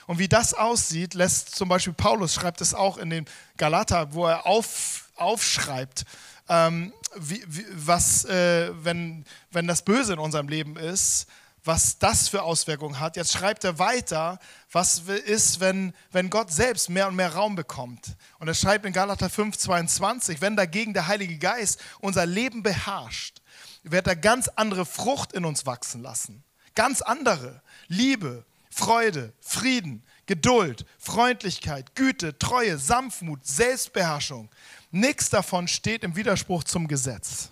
Und 0.06 0.18
wie 0.18 0.28
das 0.28 0.52
aussieht, 0.52 1.14
lässt 1.14 1.54
zum 1.54 1.68
Beispiel 1.68 1.92
Paulus, 1.92 2.34
schreibt 2.34 2.60
es 2.60 2.74
auch 2.74 2.98
in 2.98 3.10
den 3.10 3.24
Galater, 3.56 4.12
wo 4.12 4.26
er 4.26 4.46
auf, 4.46 5.10
aufschreibt, 5.16 6.04
ähm, 6.48 6.92
wie, 7.16 7.42
wie, 7.46 7.66
was, 7.72 8.24
äh, 8.24 8.70
wenn, 8.84 9.24
wenn 9.50 9.66
das 9.66 9.82
Böse 9.82 10.12
in 10.12 10.18
unserem 10.18 10.48
Leben 10.48 10.76
ist, 10.76 11.26
was 11.66 11.98
das 11.98 12.28
für 12.28 12.42
Auswirkungen 12.42 13.00
hat. 13.00 13.16
Jetzt 13.16 13.32
schreibt 13.32 13.64
er 13.64 13.78
weiter, 13.78 14.38
was 14.70 15.00
ist, 15.00 15.60
wenn, 15.60 15.92
wenn 16.12 16.30
Gott 16.30 16.52
selbst 16.52 16.88
mehr 16.88 17.08
und 17.08 17.16
mehr 17.16 17.34
Raum 17.34 17.56
bekommt. 17.56 18.16
Und 18.38 18.48
er 18.48 18.54
schreibt 18.54 18.86
in 18.86 18.92
Galater 18.92 19.28
5, 19.28 19.56
22, 19.56 20.40
wenn 20.40 20.56
dagegen 20.56 20.94
der 20.94 21.08
Heilige 21.08 21.38
Geist 21.38 21.80
unser 22.00 22.24
Leben 22.24 22.62
beherrscht, 22.62 23.42
wird 23.82 24.06
er 24.06 24.16
ganz 24.16 24.48
andere 24.48 24.86
Frucht 24.86 25.32
in 25.32 25.44
uns 25.44 25.66
wachsen 25.66 26.02
lassen. 26.02 26.44
Ganz 26.74 27.02
andere. 27.02 27.62
Liebe, 27.88 28.44
Freude, 28.70 29.32
Frieden, 29.40 30.04
Geduld, 30.26 30.84
Freundlichkeit, 30.98 31.94
Güte, 31.94 32.38
Treue, 32.38 32.78
Sanftmut, 32.78 33.46
Selbstbeherrschung. 33.46 34.50
Nichts 34.90 35.30
davon 35.30 35.68
steht 35.68 36.04
im 36.04 36.16
Widerspruch 36.16 36.64
zum 36.64 36.86
Gesetz. 36.86 37.50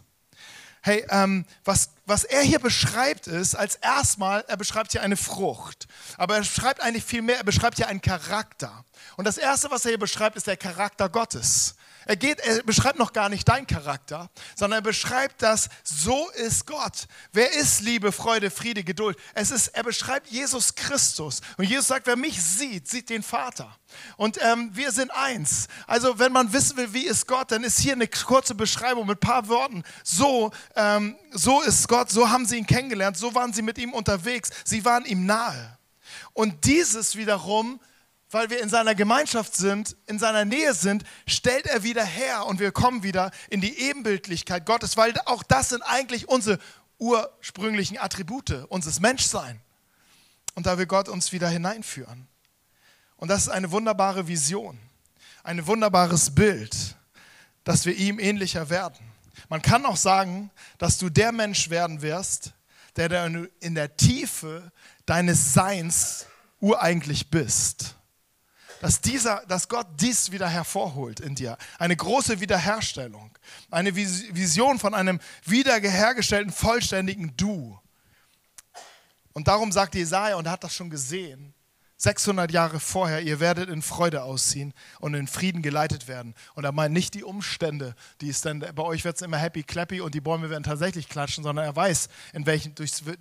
Hey, 0.87 1.03
ähm, 1.09 1.47
was, 1.65 1.89
was 2.05 2.25
er 2.25 2.43
hier 2.43 2.59
beschreibt 2.59 3.27
ist, 3.27 3.55
als 3.55 3.77
erstmal, 3.77 4.45
er 4.49 4.59
beschreibt 4.59 4.93
hier 4.93 5.01
eine 5.01 5.17
Frucht. 5.17 5.89
Aber 6.19 6.35
er 6.35 6.41
beschreibt 6.41 6.83
eigentlich 6.83 7.05
viel 7.05 7.23
mehr, 7.23 7.39
er 7.39 7.45
beschreibt 7.45 7.79
hier 7.79 7.89
einen 7.89 8.03
Charakter. 8.03 8.85
Und 9.17 9.27
das 9.27 9.39
Erste, 9.39 9.71
was 9.71 9.87
er 9.87 9.93
hier 9.93 9.99
beschreibt, 9.99 10.37
ist 10.37 10.47
der 10.47 10.59
Charakter 10.59 11.09
Gottes. 11.09 11.77
Er, 12.07 12.17
geht, 12.17 12.41
er 12.41 12.63
beschreibt 12.63 12.99
noch 12.99 13.13
gar 13.13 13.29
nicht 13.29 13.49
deinen 13.49 13.67
Charakter, 13.67 14.31
sondern 14.55 14.79
er 14.79 14.83
beschreibt 14.83 15.43
das, 15.43 15.69
so 15.83 16.29
ist 16.31 16.67
Gott. 16.67 17.07
Wer 17.33 17.53
ist 17.53 17.81
Liebe, 17.81 18.13
Freude, 18.13 18.51
Friede, 18.51 18.85
Geduld? 18.85 19.17
Es 19.35 19.51
ist, 19.51 19.69
er 19.69 19.83
beschreibt 19.83 20.29
Jesus 20.29 20.75
Christus. 20.75 21.41
Und 21.57 21.65
Jesus 21.65 21.87
sagt, 21.87 22.07
wer 22.07 22.17
mich 22.17 22.43
sieht, 22.43 22.89
sieht 22.89 23.11
den 23.11 23.23
Vater. 23.23 23.77
Und 24.17 24.39
ähm, 24.43 24.71
wir 24.73 24.93
sind 24.93 25.11
eins. 25.11 25.69
Also 25.87 26.19
wenn 26.19 26.33
man 26.33 26.53
wissen 26.53 26.77
will, 26.77 26.93
wie 26.93 27.07
ist 27.07 27.27
Gott, 27.27 27.51
dann 27.51 27.65
ist 27.65 27.79
hier 27.79 27.93
eine 27.93 28.09
kurze 28.09 28.55
Beschreibung 28.55 29.07
mit 29.07 29.19
ein 29.19 29.29
paar 29.29 29.49
Worten. 29.49 29.83
So, 30.03 30.51
ähm, 30.77 31.17
so 31.33 31.63
ist 31.63 31.89
Gott, 31.89 32.11
so 32.11 32.31
haben 32.31 32.47
sie 32.47 32.59
ihn 32.59 32.67
kennengelernt, 32.67 33.17
so 33.17 33.35
waren 33.35 33.53
sie 33.53 33.63
mit 33.63 33.79
ihm 33.79 33.93
unterwegs, 33.93 34.51
sie 34.65 34.85
waren 34.85 35.05
ihm 35.05 35.27
nahe. 35.27 35.79
Und 36.33 36.65
dieses 36.65 37.17
wiederum 37.17 37.81
weil 38.35 38.51
wir 38.51 38.61
in 38.61 38.69
seiner 38.69 38.97
Gemeinschaft 38.97 39.55
sind, 39.55 39.97
in 40.07 40.19
seiner 40.19 40.45
Nähe 40.45 40.75
sind, 40.75 41.05
stellt 41.27 41.67
er 41.67 41.85
wieder 41.85 42.05
her 42.05 42.47
und 42.47 42.59
wir 42.59 42.73
kommen 42.73 43.05
wieder 43.05 43.31
in 43.49 43.61
die 43.61 43.79
Ebenbildlichkeit 43.79 44.67
Gottes, 44.67 44.97
weil 44.97 45.15
auch 45.27 45.45
das 45.45 45.69
sind 45.69 45.83
eigentlich 45.83 46.29
unsere 46.29 46.59
ursprünglichen 46.99 47.97
Attribute, 47.97 48.67
unseres 48.69 48.99
Menschsein. 48.99 49.61
Und 50.55 50.67
da 50.67 50.79
will 50.79 50.87
Gott 50.87 51.09
uns 51.09 51.33
wieder 51.33 51.49
hineinführen. 51.49 52.27
Und 53.17 53.29
das 53.29 53.43
ist 53.43 53.49
eine 53.49 53.71
wunderbare 53.71 54.27
Vision, 54.27 54.79
ein 55.45 55.65
wunderbares 55.67 56.35
Bild, 56.35 56.97
dass 57.63 57.87
wir 57.87 57.95
ihm 57.95 58.19
ähnlicher 58.19 58.69
werden. 58.69 59.13
Man 59.49 59.63
kann 59.63 59.87
auch 59.87 59.97
sagen, 59.97 60.51
dass 60.79 60.99
du 60.99 61.09
der 61.09 61.31
Mensch 61.31 61.71
werden 61.71 62.03
wirst, 62.03 62.53
der 62.97 63.27
in 63.61 63.75
der 63.75 63.97
Tiefe 63.97 64.73
deines 65.07 65.55
Seins 65.55 66.27
ureigentlich 66.61 67.31
bist 67.31 67.97
dass, 68.85 69.01
dieser, 69.01 69.43
dass 69.49 69.67
Gott 69.67 69.87
dies 69.99 70.31
wieder 70.31 70.47
hervorholt 70.47 71.19
in 71.19 71.35
dir. 71.35 71.57
Eine 71.79 71.97
große 71.97 72.41
Wiederherstellung. 72.41 73.31
Eine 73.71 73.97
Vision 73.97 74.79
von 74.79 74.93
einem 74.93 75.21
wiederhergestellten, 75.47 76.53
vollständigen 76.53 77.35
Du. 77.35 77.81
Und 79.33 79.49
darum 79.49 79.73
sagt 79.73 79.95
Jesaja, 79.95 80.37
und 80.37 80.45
er 80.45 80.53
hat 80.53 80.65
das 80.65 80.75
schon 80.75 80.91
gesehen, 80.91 81.55
600 81.97 82.51
Jahre 82.51 82.81
vorher, 82.81 83.23
ihr 83.23 83.39
werdet 83.39 83.69
in 83.69 83.81
Freude 83.81 84.25
ausziehen 84.25 84.75
und 84.99 85.15
in 85.15 85.29
Frieden 85.29 85.63
geleitet 85.63 86.09
werden. 86.09 86.35
Und 86.55 86.65
er 86.65 86.73
meint 86.73 86.93
nicht 86.93 87.15
die 87.15 87.23
Umstände, 87.23 87.95
die 88.21 88.29
es 88.29 88.41
denn, 88.41 88.61
bei 88.61 88.83
euch 88.83 89.05
wird 89.05 89.17
es 89.17 89.23
immer 89.23 89.39
happy 89.39 89.63
clappy 89.63 90.01
und 90.01 90.15
die 90.15 90.21
Bäume 90.21 90.51
werden 90.51 90.65
tatsächlich 90.65 91.09
klatschen, 91.09 91.45
sondern 91.45 91.65
er 91.65 91.77
weiß, 91.77 92.09
in 92.33 92.47
welchen, 92.47 92.75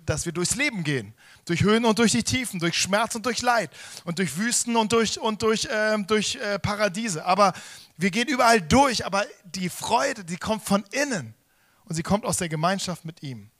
dass 0.04 0.26
wir 0.26 0.32
durchs 0.32 0.56
Leben 0.56 0.82
gehen. 0.82 1.14
Durch 1.44 1.62
Höhen 1.62 1.84
und 1.84 1.98
durch 1.98 2.12
die 2.12 2.24
Tiefen, 2.24 2.58
durch 2.58 2.76
Schmerz 2.76 3.14
und 3.14 3.24
durch 3.26 3.42
Leid 3.42 3.70
und 4.04 4.18
durch 4.18 4.36
Wüsten 4.36 4.76
und 4.76 4.92
durch, 4.92 5.20
und 5.20 5.42
durch, 5.42 5.66
äh, 5.66 5.96
durch 6.04 6.36
äh, 6.36 6.58
Paradiese. 6.58 7.24
Aber 7.24 7.52
wir 7.96 8.10
gehen 8.10 8.28
überall 8.28 8.60
durch, 8.60 9.06
aber 9.06 9.24
die 9.44 9.68
Freude, 9.68 10.24
die 10.24 10.36
kommt 10.36 10.64
von 10.64 10.84
innen 10.90 11.34
und 11.84 11.94
sie 11.94 12.02
kommt 12.02 12.24
aus 12.24 12.38
der 12.38 12.48
Gemeinschaft 12.48 13.04
mit 13.04 13.22
ihm. 13.22 13.50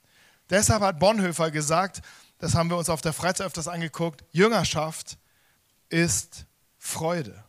Deshalb 0.49 0.81
hat 0.81 0.99
Bonhoeffer 0.99 1.49
gesagt, 1.49 2.01
das 2.39 2.55
haben 2.55 2.69
wir 2.69 2.77
uns 2.77 2.89
auf 2.89 3.01
der 3.01 3.13
Freizeit 3.13 3.47
öfters 3.47 3.67
angeguckt, 3.67 4.23
Jüngerschaft 4.31 5.17
ist 5.89 6.45
Freude. 6.77 7.43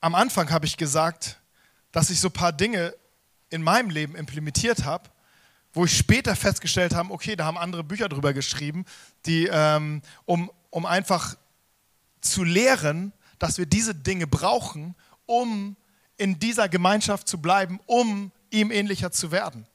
Am 0.00 0.14
Anfang 0.14 0.50
habe 0.50 0.66
ich 0.66 0.76
gesagt, 0.76 1.40
dass 1.90 2.10
ich 2.10 2.20
so 2.20 2.28
ein 2.28 2.32
paar 2.32 2.52
Dinge 2.52 2.94
in 3.48 3.62
meinem 3.62 3.88
Leben 3.88 4.16
implementiert 4.16 4.84
habe, 4.84 5.08
wo 5.72 5.86
ich 5.86 5.96
später 5.96 6.36
festgestellt 6.36 6.94
habe, 6.94 7.12
okay, 7.12 7.36
da 7.36 7.46
haben 7.46 7.58
andere 7.58 7.82
Bücher 7.82 8.08
drüber 8.08 8.32
geschrieben, 8.32 8.84
die, 9.26 9.48
ähm, 9.50 10.02
um, 10.24 10.50
um 10.70 10.86
einfach 10.86 11.36
zu 12.20 12.44
lehren, 12.44 13.12
dass 13.38 13.58
wir 13.58 13.66
diese 13.66 13.94
Dinge 13.94 14.26
brauchen, 14.26 14.94
um 15.26 15.76
in 16.16 16.38
dieser 16.38 16.68
Gemeinschaft 16.68 17.28
zu 17.28 17.38
bleiben, 17.40 17.80
um 17.86 18.30
ihm 18.50 18.70
ähnlicher 18.70 19.10
zu 19.10 19.32
werden. 19.32 19.66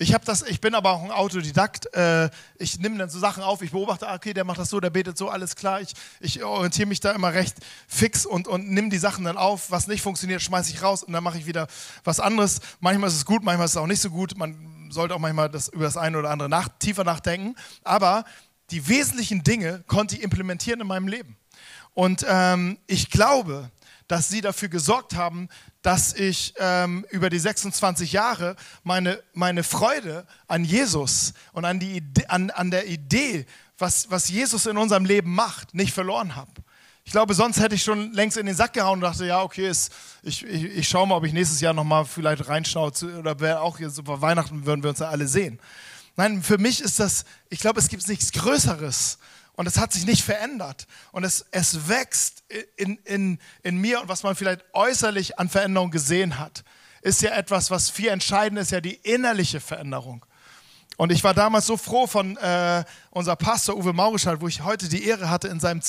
Ich, 0.00 0.16
das, 0.24 0.42
ich 0.42 0.60
bin 0.60 0.76
aber 0.76 0.92
auch 0.92 1.02
ein 1.02 1.10
Autodidakt. 1.10 1.92
Äh, 1.92 2.30
ich 2.56 2.78
nehme 2.78 2.96
dann 2.98 3.10
so 3.10 3.18
Sachen 3.18 3.42
auf, 3.42 3.62
ich 3.62 3.72
beobachte, 3.72 4.08
ah, 4.08 4.14
okay, 4.14 4.32
der 4.32 4.44
macht 4.44 4.60
das 4.60 4.70
so, 4.70 4.78
der 4.78 4.90
betet 4.90 5.18
so, 5.18 5.28
alles 5.28 5.56
klar. 5.56 5.80
Ich, 5.80 5.92
ich 6.20 6.44
orientiere 6.44 6.86
mich 6.86 7.00
da 7.00 7.10
immer 7.10 7.34
recht 7.34 7.56
fix 7.88 8.24
und, 8.24 8.46
und 8.46 8.70
nehme 8.70 8.90
die 8.90 8.98
Sachen 8.98 9.24
dann 9.24 9.36
auf. 9.36 9.72
Was 9.72 9.88
nicht 9.88 10.00
funktioniert, 10.00 10.40
schmeiße 10.40 10.70
ich 10.70 10.82
raus 10.82 11.02
und 11.02 11.12
dann 11.12 11.24
mache 11.24 11.38
ich 11.38 11.46
wieder 11.46 11.66
was 12.04 12.20
anderes. 12.20 12.60
Manchmal 12.78 13.08
ist 13.08 13.16
es 13.16 13.24
gut, 13.24 13.42
manchmal 13.42 13.64
ist 13.64 13.72
es 13.72 13.76
auch 13.76 13.88
nicht 13.88 14.00
so 14.00 14.10
gut. 14.10 14.38
Man 14.38 14.88
sollte 14.92 15.16
auch 15.16 15.18
manchmal 15.18 15.48
das, 15.48 15.68
über 15.68 15.84
das 15.84 15.96
eine 15.96 16.16
oder 16.16 16.30
andere 16.30 16.48
nach, 16.48 16.68
tiefer 16.78 17.02
nachdenken. 17.02 17.56
Aber 17.82 18.24
die 18.70 18.86
wesentlichen 18.86 19.42
Dinge 19.42 19.82
konnte 19.88 20.14
ich 20.14 20.22
implementieren 20.22 20.80
in 20.80 20.86
meinem 20.86 21.08
Leben. 21.08 21.36
Und 21.94 22.24
ähm, 22.28 22.78
ich 22.86 23.10
glaube, 23.10 23.72
dass 24.08 24.28
sie 24.28 24.40
dafür 24.40 24.68
gesorgt 24.68 25.14
haben, 25.14 25.48
dass 25.82 26.14
ich 26.14 26.54
ähm, 26.58 27.06
über 27.10 27.30
die 27.30 27.38
26 27.38 28.12
Jahre 28.12 28.56
meine, 28.82 29.22
meine 29.34 29.62
Freude 29.62 30.26
an 30.48 30.64
Jesus 30.64 31.34
und 31.52 31.64
an, 31.64 31.78
die 31.78 31.98
Idee, 31.98 32.26
an, 32.26 32.50
an 32.50 32.70
der 32.70 32.86
Idee, 32.88 33.46
was, 33.76 34.10
was 34.10 34.28
Jesus 34.28 34.66
in 34.66 34.76
unserem 34.76 35.04
Leben 35.04 35.34
macht, 35.34 35.74
nicht 35.74 35.92
verloren 35.92 36.34
habe. 36.34 36.50
Ich 37.04 37.12
glaube, 37.12 37.32
sonst 37.32 37.60
hätte 37.60 37.74
ich 37.74 37.82
schon 37.82 38.12
längst 38.12 38.36
in 38.36 38.44
den 38.44 38.54
Sack 38.54 38.74
gehauen 38.74 38.98
und 38.98 39.00
dachte, 39.00 39.24
ja, 39.24 39.42
okay, 39.42 39.68
ist, 39.68 39.92
ich, 40.22 40.44
ich, 40.44 40.64
ich 40.64 40.88
schaue 40.88 41.06
mal, 41.06 41.16
ob 41.16 41.24
ich 41.24 41.32
nächstes 41.32 41.60
Jahr 41.60 41.72
nochmal 41.72 42.04
vielleicht 42.04 42.48
reinschaue 42.48 42.92
oder 43.18 43.40
wäre 43.40 43.60
auch 43.60 43.78
jetzt 43.78 43.98
über 43.98 44.20
Weihnachten 44.20 44.66
würden 44.66 44.82
wir 44.82 44.90
uns 44.90 44.98
ja 44.98 45.08
alle 45.08 45.26
sehen. 45.26 45.58
Nein, 46.16 46.42
für 46.42 46.58
mich 46.58 46.80
ist 46.82 46.98
das, 47.00 47.24
ich 47.48 47.60
glaube, 47.60 47.78
es 47.78 47.88
gibt 47.88 48.06
nichts 48.08 48.32
Größeres 48.32 49.18
und 49.58 49.66
es 49.66 49.76
hat 49.76 49.92
sich 49.92 50.06
nicht 50.06 50.22
verändert. 50.22 50.86
Und 51.10 51.24
es, 51.24 51.44
es 51.50 51.88
wächst 51.88 52.44
in, 52.76 52.96
in, 52.98 53.40
in 53.64 53.76
mir 53.76 54.00
und 54.00 54.08
was 54.08 54.22
man 54.22 54.36
vielleicht 54.36 54.64
äußerlich 54.72 55.40
an 55.40 55.48
Veränderung 55.48 55.90
gesehen 55.90 56.38
hat, 56.38 56.62
ist 57.02 57.22
ja 57.22 57.30
etwas, 57.30 57.68
was 57.68 57.90
viel 57.90 58.10
entscheidend 58.10 58.60
ist, 58.60 58.70
ja 58.70 58.80
die 58.80 58.94
innerliche 58.94 59.58
Veränderung. 59.58 60.24
Und 60.96 61.10
ich 61.10 61.24
war 61.24 61.34
damals 61.34 61.66
so 61.66 61.76
froh 61.76 62.06
von 62.06 62.36
äh, 62.36 62.84
unser 63.18 63.34
Pastor 63.34 63.76
Uwe 63.76 63.92
Maurischalt, 63.92 64.40
wo 64.40 64.46
ich 64.46 64.62
heute 64.62 64.88
die 64.88 65.04
Ehre 65.04 65.28
hatte, 65.28 65.48
in 65.48 65.58
seinem 65.58 65.80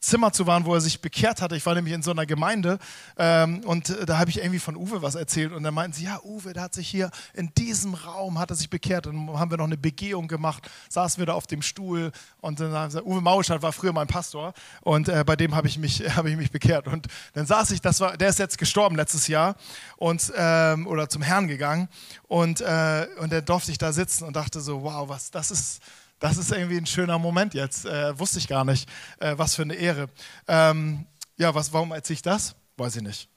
Zimmer 0.00 0.32
zu 0.32 0.46
waren, 0.46 0.66
wo 0.66 0.74
er 0.74 0.82
sich 0.82 1.00
bekehrt 1.00 1.40
hatte. 1.40 1.56
Ich 1.56 1.64
war 1.64 1.74
nämlich 1.74 1.94
in 1.94 2.02
so 2.02 2.10
einer 2.10 2.26
Gemeinde 2.26 2.78
ähm, 3.16 3.60
und 3.60 3.88
äh, 3.88 4.04
da 4.04 4.18
habe 4.18 4.28
ich 4.28 4.36
irgendwie 4.36 4.58
von 4.58 4.76
Uwe 4.76 5.00
was 5.00 5.14
erzählt. 5.14 5.52
Und 5.52 5.62
dann 5.62 5.72
meinten 5.72 5.96
sie, 5.96 6.04
ja, 6.04 6.20
Uwe, 6.22 6.52
der 6.52 6.64
hat 6.64 6.74
sich 6.74 6.86
hier 6.86 7.10
in 7.32 7.54
diesem 7.54 7.94
Raum, 7.94 8.38
hat 8.38 8.50
er 8.50 8.56
sich 8.56 8.68
bekehrt. 8.68 9.06
Und 9.06 9.28
dann 9.28 9.38
haben 9.38 9.50
wir 9.50 9.56
noch 9.56 9.64
eine 9.64 9.78
Begehung 9.78 10.28
gemacht, 10.28 10.70
saßen 10.90 11.18
wir 11.18 11.26
da 11.26 11.32
auf 11.32 11.46
dem 11.46 11.62
Stuhl. 11.62 12.12
Und 12.42 12.60
dann 12.60 12.72
haben 12.72 12.90
sie, 12.90 13.02
Uwe 13.02 13.22
Maurischalt 13.22 13.62
war 13.62 13.72
früher 13.72 13.94
mein 13.94 14.06
Pastor. 14.06 14.52
Und 14.82 15.08
äh, 15.08 15.24
bei 15.24 15.36
dem 15.36 15.54
habe 15.54 15.68
ich, 15.68 15.78
mich, 15.78 16.00
hab 16.16 16.26
ich 16.26 16.36
mich 16.36 16.50
bekehrt. 16.50 16.86
Und 16.86 17.06
dann 17.32 17.46
saß 17.46 17.70
ich, 17.70 17.80
das 17.80 18.00
war, 18.00 18.18
der 18.18 18.28
ist 18.28 18.38
jetzt 18.38 18.58
gestorben 18.58 18.96
letztes 18.96 19.26
Jahr 19.26 19.56
und, 19.96 20.30
ähm, 20.36 20.86
oder 20.86 21.08
zum 21.08 21.22
Herrn 21.22 21.48
gegangen. 21.48 21.88
Und, 22.28 22.60
äh, 22.60 23.06
und 23.20 23.32
dann 23.32 23.42
durfte 23.46 23.70
ich 23.70 23.78
da 23.78 23.90
sitzen 23.90 24.24
und 24.24 24.36
dachte 24.36 24.60
so, 24.60 24.82
wow, 24.82 25.08
was, 25.08 25.30
das 25.30 25.50
ist 25.50 25.80
das 26.18 26.36
ist 26.38 26.52
irgendwie 26.52 26.78
ein 26.78 26.86
schöner 26.86 27.18
Moment 27.18 27.54
jetzt. 27.54 27.84
Äh, 27.86 28.18
wusste 28.18 28.38
ich 28.38 28.48
gar 28.48 28.64
nicht. 28.64 28.88
Äh, 29.18 29.36
was 29.36 29.54
für 29.54 29.62
eine 29.62 29.74
Ehre. 29.74 30.08
Ähm, 30.48 31.06
ja, 31.36 31.54
was, 31.54 31.72
warum 31.72 31.92
erzähle 31.92 32.14
ich 32.14 32.22
das? 32.22 32.54
Weiß 32.76 32.96
ich 32.96 33.02
nicht. 33.02 33.28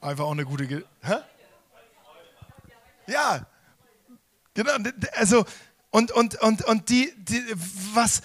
Einfach 0.00 0.24
auch 0.24 0.32
eine 0.32 0.44
gute. 0.44 0.66
Ge 0.66 0.84
Hä? 1.02 1.16
Ja, 3.06 3.46
genau. 4.54 4.72
Also, 5.14 5.44
und, 5.90 6.10
und, 6.12 6.40
und, 6.42 6.64
und 6.64 6.88
die, 6.88 7.12
die 7.16 7.42
was, 7.94 8.22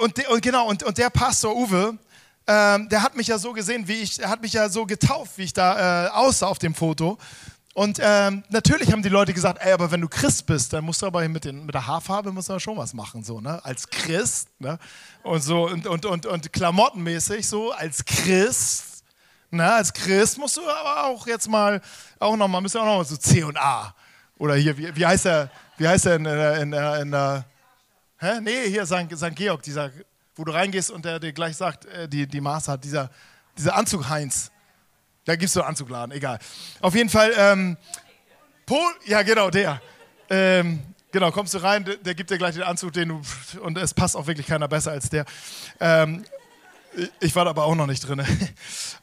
und, 0.00 0.28
und 0.28 0.42
genau, 0.42 0.68
und, 0.68 0.82
und 0.82 0.98
der 0.98 1.10
Pastor 1.10 1.54
Uwe, 1.54 1.98
ähm, 2.46 2.88
der 2.88 3.02
hat 3.02 3.16
mich 3.16 3.28
ja 3.28 3.38
so 3.38 3.52
gesehen, 3.52 3.88
wie 3.88 4.02
ich, 4.02 4.20
er 4.20 4.28
hat 4.28 4.42
mich 4.42 4.52
ja 4.52 4.68
so 4.68 4.86
getauft, 4.86 5.38
wie 5.38 5.44
ich 5.44 5.52
da 5.52 6.06
äh, 6.06 6.08
aussah 6.10 6.46
auf 6.46 6.58
dem 6.58 6.74
Foto. 6.74 7.18
Und 7.74 7.98
ähm, 8.00 8.44
natürlich 8.50 8.92
haben 8.92 9.02
die 9.02 9.08
Leute 9.08 9.34
gesagt, 9.34 9.58
ey, 9.60 9.72
aber 9.72 9.90
wenn 9.90 10.00
du 10.00 10.08
Christ 10.08 10.46
bist, 10.46 10.72
dann 10.72 10.84
musst 10.84 11.02
du 11.02 11.06
aber 11.06 11.28
mit, 11.28 11.44
den, 11.44 11.66
mit 11.66 11.74
der 11.74 11.84
Haarfarbe 11.84 12.30
musst 12.30 12.48
du 12.48 12.56
schon 12.60 12.76
was 12.76 12.94
machen, 12.94 13.24
so, 13.24 13.40
ne? 13.40 13.62
Als 13.64 13.88
Christ, 13.90 14.48
ne? 14.60 14.78
Und 15.24 15.42
so, 15.42 15.66
und, 15.66 15.84
und, 15.88 16.06
und, 16.06 16.24
und 16.24 16.52
klamottenmäßig, 16.52 17.48
so, 17.48 17.72
als 17.72 18.04
Christ, 18.04 19.02
ne? 19.50 19.72
Als 19.72 19.92
Christ 19.92 20.38
musst 20.38 20.56
du 20.56 20.60
aber 20.62 21.06
auch 21.06 21.26
jetzt 21.26 21.48
mal, 21.48 21.80
auch 22.20 22.36
nochmal, 22.36 22.60
müsst 22.60 22.76
du 22.76 22.78
auch 22.78 22.84
nochmal 22.84 23.04
so 23.04 23.16
C 23.16 23.42
und 23.42 23.58
A. 23.58 23.92
Oder 24.38 24.54
hier, 24.54 24.78
wie, 24.78 24.94
wie 24.94 25.04
heißt 25.04 25.26
er, 25.26 25.50
wie 25.76 25.88
heißt 25.88 26.06
er 26.06 26.14
in, 26.14 26.26
in, 26.26 26.72
in, 26.72 27.02
in 27.02 27.10
der, 27.10 27.44
hä? 28.18 28.40
Nee, 28.40 28.68
hier 28.68 28.86
St. 28.86 29.10
St. 29.16 29.34
Georg, 29.34 29.62
dieser, 29.62 29.90
wo 30.36 30.44
du 30.44 30.52
reingehst 30.52 30.92
und 30.92 31.04
der 31.04 31.18
dir 31.18 31.32
gleich 31.32 31.56
sagt, 31.56 31.86
äh, 31.86 32.08
die, 32.08 32.28
die 32.28 32.40
Maße 32.40 32.70
hat, 32.70 32.84
dieser, 32.84 33.10
dieser 33.58 33.74
Anzug 33.74 34.08
Heinz. 34.08 34.52
Da 35.24 35.36
gibt 35.36 35.44
es 35.44 35.54
so 35.54 35.60
einen 35.60 35.70
Anzugladen, 35.70 36.14
egal. 36.14 36.38
Auf 36.80 36.94
jeden 36.94 37.08
Fall, 37.08 37.32
ähm, 37.36 37.76
Pol, 38.66 38.92
ja 39.06 39.22
genau, 39.22 39.50
der. 39.50 39.80
Ähm, 40.30 40.82
genau, 41.12 41.30
kommst 41.30 41.54
du 41.54 41.58
rein, 41.58 41.84
der, 41.84 41.96
der, 41.96 42.14
gibt 42.14 42.30
dir 42.30 42.38
gleich 42.38 42.54
den 42.54 42.62
Anzug, 42.62 42.92
den 42.92 43.08
du, 43.08 43.20
und 43.60 43.78
es 43.78 43.94
passt 43.94 44.16
auch 44.16 44.26
wirklich 44.26 44.46
keiner 44.46 44.68
besser 44.68 44.92
als 44.92 45.08
der. 45.08 45.24
Ähm, 45.80 46.24
ich 47.20 47.34
war 47.34 47.44
da 47.44 47.50
aber 47.50 47.64
auch 47.64 47.74
noch 47.74 47.86
nicht 47.86 48.06
drin. 48.06 48.22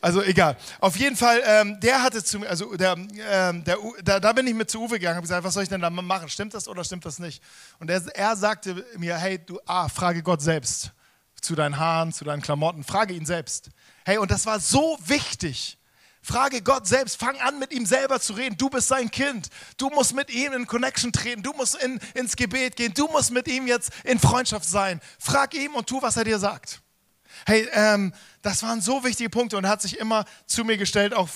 Also 0.04 0.24
egal. 0.24 0.58
Auf 0.80 0.96
jeden 0.96 1.16
Fall, 1.16 1.44
ähm, 1.46 1.80
der 1.80 2.02
hatte 2.02 2.24
zu 2.24 2.40
mir, 2.40 2.50
also 2.50 2.76
der, 2.76 2.96
ähm, 3.30 3.64
der, 3.64 3.78
da, 4.04 4.20
da, 4.20 4.34
bin 4.34 4.48
ich 4.48 4.56
mit 4.56 4.72
zu 4.72 4.80
Uwe 4.82 4.98
gegangen, 4.98 5.16
habe 5.16 5.22
gesagt, 5.22 5.44
was 5.44 5.54
soll 5.54 5.62
ich 5.62 5.70
denn 5.70 5.80
da 5.82 5.92
machen? 5.92 6.28
Stimmt 6.28 6.56
das 6.56 6.68
oder 6.68 6.84
stimmt 6.84 7.06
das 7.06 7.20
nicht? 7.20 7.44
Und 7.78 7.92
er, 7.92 8.02
er 8.16 8.36
sagte 8.36 8.84
mir, 8.98 9.16
hey, 9.16 9.38
du, 9.38 9.60
ah, 9.68 9.90
frage 9.90 10.24
Gott 10.24 10.42
selbst 10.42 10.92
zu 11.40 11.54
deinen 11.54 11.78
Haaren, 11.78 12.14
zu 12.14 12.26
deinen 12.26 12.42
Klamotten, 12.42 12.84
frage 12.84 13.14
ihn 13.14 13.28
selbst. 13.28 13.70
Hey, 14.06 14.18
und 14.18 14.32
das 14.32 14.48
war 14.48 14.60
so 14.60 14.98
wichtig. 15.06 15.78
Frage 16.22 16.62
Gott 16.62 16.88
selbst, 16.88 17.18
fang 17.18 17.40
an 17.40 17.58
mit 17.58 17.74
ihm 17.74 17.86
selber 17.86 18.20
zu 18.20 18.34
reden. 18.34 18.56
Du 18.58 18.70
bist 18.70 18.88
sein 18.88 19.10
Kind. 19.10 19.50
Du 19.78 19.90
musst 19.90 20.14
mit 20.14 20.30
ihm 20.30 20.54
in 20.54 20.68
Connection 20.68 21.12
treten. 21.12 21.42
Du 21.42 21.52
musst 21.54 21.76
in, 21.76 22.00
ins 22.14 22.36
Gebet 22.36 22.76
gehen. 22.76 22.94
Du 22.94 23.08
musst 23.08 23.32
mit 23.32 23.48
ihm 23.48 23.66
jetzt 23.66 23.92
in 24.04 24.20
Freundschaft 24.20 24.66
sein. 24.66 25.02
Frag 25.20 25.54
ihm 25.56 25.74
und 25.74 25.88
tu, 25.88 26.02
was 26.02 26.18
er 26.18 26.24
dir 26.24 26.38
sagt. 26.38 26.82
Hey, 27.46 27.68
ähm, 27.74 28.14
das 28.42 28.64
waren 28.64 28.82
so 28.82 29.04
wichtige 29.04 29.30
Punkte 29.30 29.58
und 29.58 29.68
hat 29.68 29.82
sich 29.82 30.00
immer 30.00 30.26
zu 30.48 30.64
mir 30.64 30.78
gestellt, 30.78 31.14
auch 31.14 31.30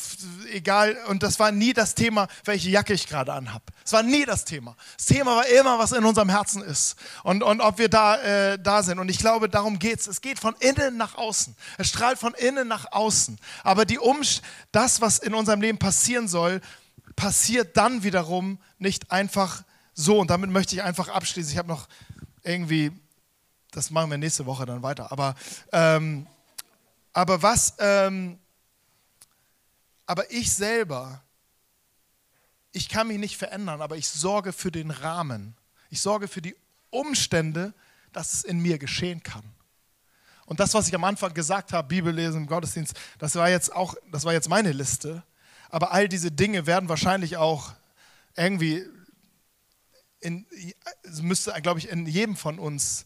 egal, 0.51 0.97
und 1.07 1.21
das 1.21 1.39
war 1.39 1.51
nie 1.51 1.73
das 1.73 1.93
Thema, 1.93 2.27
welche 2.45 2.69
Jacke 2.69 2.93
ich 2.93 3.07
gerade 3.07 3.33
anhab. 3.33 3.61
Es 3.83 3.93
war 3.93 4.01
nie 4.01 4.25
das 4.25 4.45
Thema. 4.45 4.75
Das 4.97 5.05
Thema 5.05 5.35
war 5.35 5.45
immer, 5.47 5.77
was 5.77 5.91
in 5.91 6.03
unserem 6.03 6.29
Herzen 6.29 6.63
ist 6.63 6.95
und, 7.23 7.43
und 7.43 7.61
ob 7.61 7.77
wir 7.77 7.89
da, 7.89 8.17
äh, 8.17 8.59
da 8.59 8.81
sind. 8.81 8.97
Und 8.97 9.09
ich 9.09 9.19
glaube, 9.19 9.49
darum 9.49 9.77
geht 9.77 9.99
es. 9.99 10.07
Es 10.07 10.21
geht 10.21 10.39
von 10.39 10.55
innen 10.59 10.97
nach 10.97 11.15
außen. 11.15 11.55
Es 11.77 11.89
strahlt 11.89 12.17
von 12.17 12.33
innen 12.33 12.67
nach 12.67 12.91
außen. 12.91 13.37
Aber 13.63 13.85
die 13.85 13.99
Umst 13.99 14.41
das, 14.71 15.01
was 15.01 15.19
in 15.19 15.35
unserem 15.35 15.61
Leben 15.61 15.77
passieren 15.77 16.27
soll, 16.27 16.61
passiert 17.15 17.77
dann 17.77 18.03
wiederum 18.03 18.57
nicht 18.79 19.11
einfach 19.11 19.63
so. 19.93 20.19
Und 20.19 20.31
damit 20.31 20.49
möchte 20.49 20.75
ich 20.75 20.81
einfach 20.81 21.09
abschließen. 21.09 21.51
Ich 21.51 21.57
habe 21.57 21.69
noch 21.69 21.87
irgendwie 22.43 22.91
das 23.75 23.91
machen 23.91 24.09
wir 24.09 24.17
nächste 24.17 24.45
Woche 24.45 24.65
dann 24.65 24.81
weiter. 24.83 25.11
Aber, 25.11 25.35
ähm, 25.71 26.27
aber 27.13 27.41
was, 27.41 27.75
ähm, 27.79 28.39
aber 30.05 30.31
ich 30.31 30.53
selber, 30.53 31.21
ich 32.71 32.89
kann 32.89 33.07
mich 33.07 33.17
nicht 33.17 33.37
verändern, 33.37 33.81
aber 33.81 33.97
ich 33.97 34.07
sorge 34.07 34.53
für 34.53 34.71
den 34.71 34.91
Rahmen. 34.91 35.55
Ich 35.89 36.01
sorge 36.01 36.27
für 36.27 36.41
die 36.41 36.55
Umstände, 36.89 37.73
dass 38.11 38.33
es 38.33 38.43
in 38.43 38.59
mir 38.59 38.77
geschehen 38.77 39.23
kann. 39.23 39.43
Und 40.45 40.59
das, 40.59 40.73
was 40.73 40.87
ich 40.87 40.95
am 40.95 41.03
Anfang 41.03 41.33
gesagt 41.33 41.73
habe, 41.73 41.87
Bibellesen, 41.87 42.45
Gottesdienst, 42.45 42.93
das 43.17 43.35
war 43.35 43.49
jetzt 43.49 43.73
auch, 43.73 43.95
das 44.11 44.25
war 44.25 44.33
jetzt 44.33 44.47
meine 44.47 44.71
Liste. 44.71 45.23
Aber 45.69 45.91
all 45.91 46.07
diese 46.07 46.31
Dinge 46.31 46.67
werden 46.67 46.87
wahrscheinlich 46.87 47.37
auch 47.37 47.73
irgendwie 48.35 48.85
in, 50.19 50.45
müsste, 51.21 51.51
glaube 51.61 51.79
ich, 51.79 51.89
in 51.89 52.05
jedem 52.05 52.35
von 52.35 52.59
uns 52.59 53.05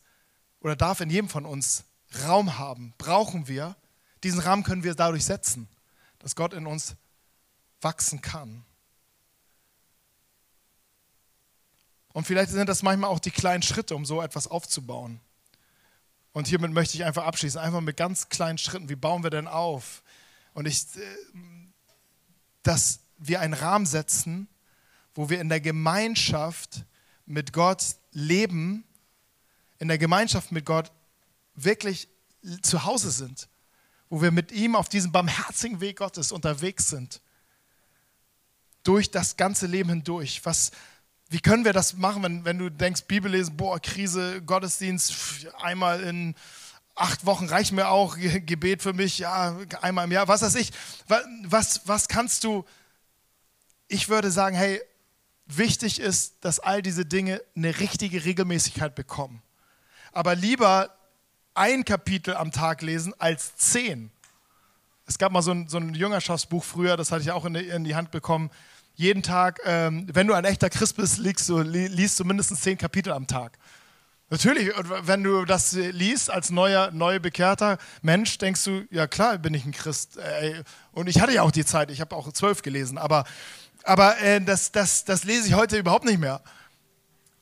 oder 0.62 0.76
darf 0.76 1.02
in 1.02 1.10
jedem 1.10 1.30
von 1.30 1.46
uns 1.46 1.86
Raum 2.24 2.58
haben, 2.58 2.94
brauchen 2.98 3.48
wir. 3.48 3.76
Diesen 4.24 4.40
Rahmen 4.40 4.64
können 4.64 4.84
wir 4.84 4.96
dadurch 4.96 5.26
setzen, 5.26 5.68
dass 6.20 6.36
Gott 6.36 6.54
in 6.54 6.68
uns 6.68 6.96
wachsen 7.82 8.22
kann. 8.22 8.66
Und 12.12 12.26
vielleicht 12.26 12.52
sind 12.52 12.68
das 12.68 12.84
manchmal 12.84 13.10
auch 13.10 13.20
die 13.20 13.32
kleinen 13.32 13.64
Schritte, 13.64 13.96
um 13.96 14.06
so 14.06 14.22
etwas 14.22 14.48
aufzubauen. 14.48 15.22
Und 16.32 16.48
hiermit 16.48 16.72
möchte 16.72 16.98
ich 16.98 17.06
einfach 17.06 17.26
abschließen, 17.26 17.60
einfach 17.60 17.82
mit 17.82 17.98
ganz 17.98 18.30
kleinen 18.30 18.58
Schritten. 18.58 18.90
Wie 18.90 18.96
bauen 18.96 19.24
wir 19.24 19.30
denn 19.30 19.48
auf? 19.48 20.04
Und 20.54 20.68
ich, 20.68 20.84
äh, 20.96 21.02
dass 22.64 23.02
wir 23.18 23.40
einen 23.40 23.54
Rahmen 23.54 23.86
setzen, 23.86 24.48
wo 25.14 25.30
wir 25.30 25.40
in 25.40 25.50
der 25.50 25.62
Gemeinschaft 25.62 26.86
mit 27.26 27.54
Gott 27.54 27.84
leben 28.12 28.84
in 29.80 29.88
der 29.88 29.98
Gemeinschaft 29.98 30.52
mit 30.52 30.66
Gott 30.66 30.92
wirklich 31.56 32.10
zu 32.62 32.86
Hause 32.86 33.12
sind, 33.12 33.48
wo 34.10 34.22
wir 34.22 34.32
mit 34.32 34.52
ihm 34.52 34.76
auf 34.76 34.90
diesem 34.90 35.12
barmherzigen 35.12 35.82
Weg 35.82 35.98
Gottes 35.98 36.32
unterwegs 36.32 36.90
sind, 36.90 37.22
durch 38.84 39.12
das 39.12 39.38
ganze 39.38 39.68
Leben 39.68 39.90
hindurch. 39.90 40.46
Was, 40.46 40.72
wie 41.30 41.40
können 41.40 41.66
wir 41.66 41.74
das 41.74 41.94
machen, 41.94 42.24
wenn, 42.24 42.46
wenn 42.46 42.58
du 42.58 42.70
denkst, 42.70 43.04
Bibel 43.04 43.32
lesen, 43.32 43.56
boah, 43.58 43.80
Krise, 43.80 44.42
Gottesdienst, 44.42 45.48
einmal 45.62 46.02
in 46.02 46.36
acht 46.96 47.26
Wochen 47.26 47.48
reicht 47.48 47.72
mir 47.72 47.90
auch, 47.90 48.18
Gebet 48.18 48.82
für 48.82 48.94
mich, 48.94 49.20
ja, 49.20 49.58
einmal 49.82 50.06
im 50.06 50.12
Jahr, 50.12 50.28
was 50.28 50.42
weiß 50.42 50.56
ich. 50.56 50.72
Was, 51.08 51.88
was 51.88 52.08
kannst 52.08 52.44
du, 52.44 52.66
ich 53.88 54.10
würde 54.10 54.32
sagen, 54.32 54.56
hey, 54.56 54.82
wichtig 55.46 56.00
ist, 56.00 56.36
dass 56.42 56.60
all 56.60 56.82
diese 56.82 57.06
Dinge 57.06 57.42
eine 57.56 57.80
richtige 57.80 58.26
Regelmäßigkeit 58.26 58.96
bekommen 58.96 59.42
aber 60.12 60.36
lieber 60.36 60.90
ein 61.54 61.86
Kapitel 61.86 62.36
am 62.36 62.52
Tag 62.52 62.82
lesen 62.82 63.14
als 63.18 63.56
zehn. 63.56 64.12
Es 65.06 65.18
gab 65.18 65.32
mal 65.32 65.42
so 65.42 65.52
ein, 65.52 65.68
so 65.68 65.78
ein 65.78 65.94
Jüngerschaftsbuch 65.94 66.64
früher, 66.64 66.96
das 66.96 67.12
hatte 67.12 67.24
ich 67.24 67.32
auch 67.32 67.46
in 67.46 67.56
die, 67.56 67.68
in 67.68 67.84
die 67.84 67.96
Hand 67.96 68.12
bekommen. 68.12 68.52
Jeden 68.96 69.24
Tag, 69.24 69.60
ähm, 69.66 70.08
wenn 70.14 70.28
du 70.28 70.34
ein 70.34 70.46
echter 70.46 70.70
Christ 70.70 70.98
bist, 70.98 71.18
liest 71.18 71.50
du, 71.50 71.62
liest 71.62 72.20
du 72.20 72.26
mindestens 72.26 72.62
zehn 72.62 72.78
Kapitel 72.78 73.14
am 73.14 73.28
Tag. 73.28 73.58
Natürlich, 74.32 74.70
wenn 75.02 75.24
du 75.24 75.44
das 75.46 75.72
liest 75.72 76.30
als 76.30 76.52
neuer, 76.52 76.92
neu 76.92 77.20
bekehrter 77.20 77.80
Mensch, 78.04 78.38
denkst 78.38 78.64
du, 78.64 78.86
ja 78.92 79.08
klar, 79.08 79.40
bin 79.40 79.56
ich 79.56 79.66
ein 79.66 79.72
Christ. 79.72 80.20
Und 80.92 81.10
ich 81.10 81.20
hatte 81.20 81.34
ja 81.34 81.42
auch 81.42 81.52
die 81.52 81.66
Zeit, 81.66 81.90
ich 81.90 82.00
habe 82.00 82.16
auch 82.16 82.32
zwölf 82.32 82.62
gelesen, 82.62 83.00
aber, 83.00 83.24
aber 83.84 84.20
äh, 84.20 84.40
das, 84.40 84.72
das, 84.72 85.06
das 85.06 85.24
lese 85.24 85.48
ich 85.48 85.56
heute 85.56 85.78
überhaupt 85.78 86.06
nicht 86.06 86.20
mehr. 86.20 86.42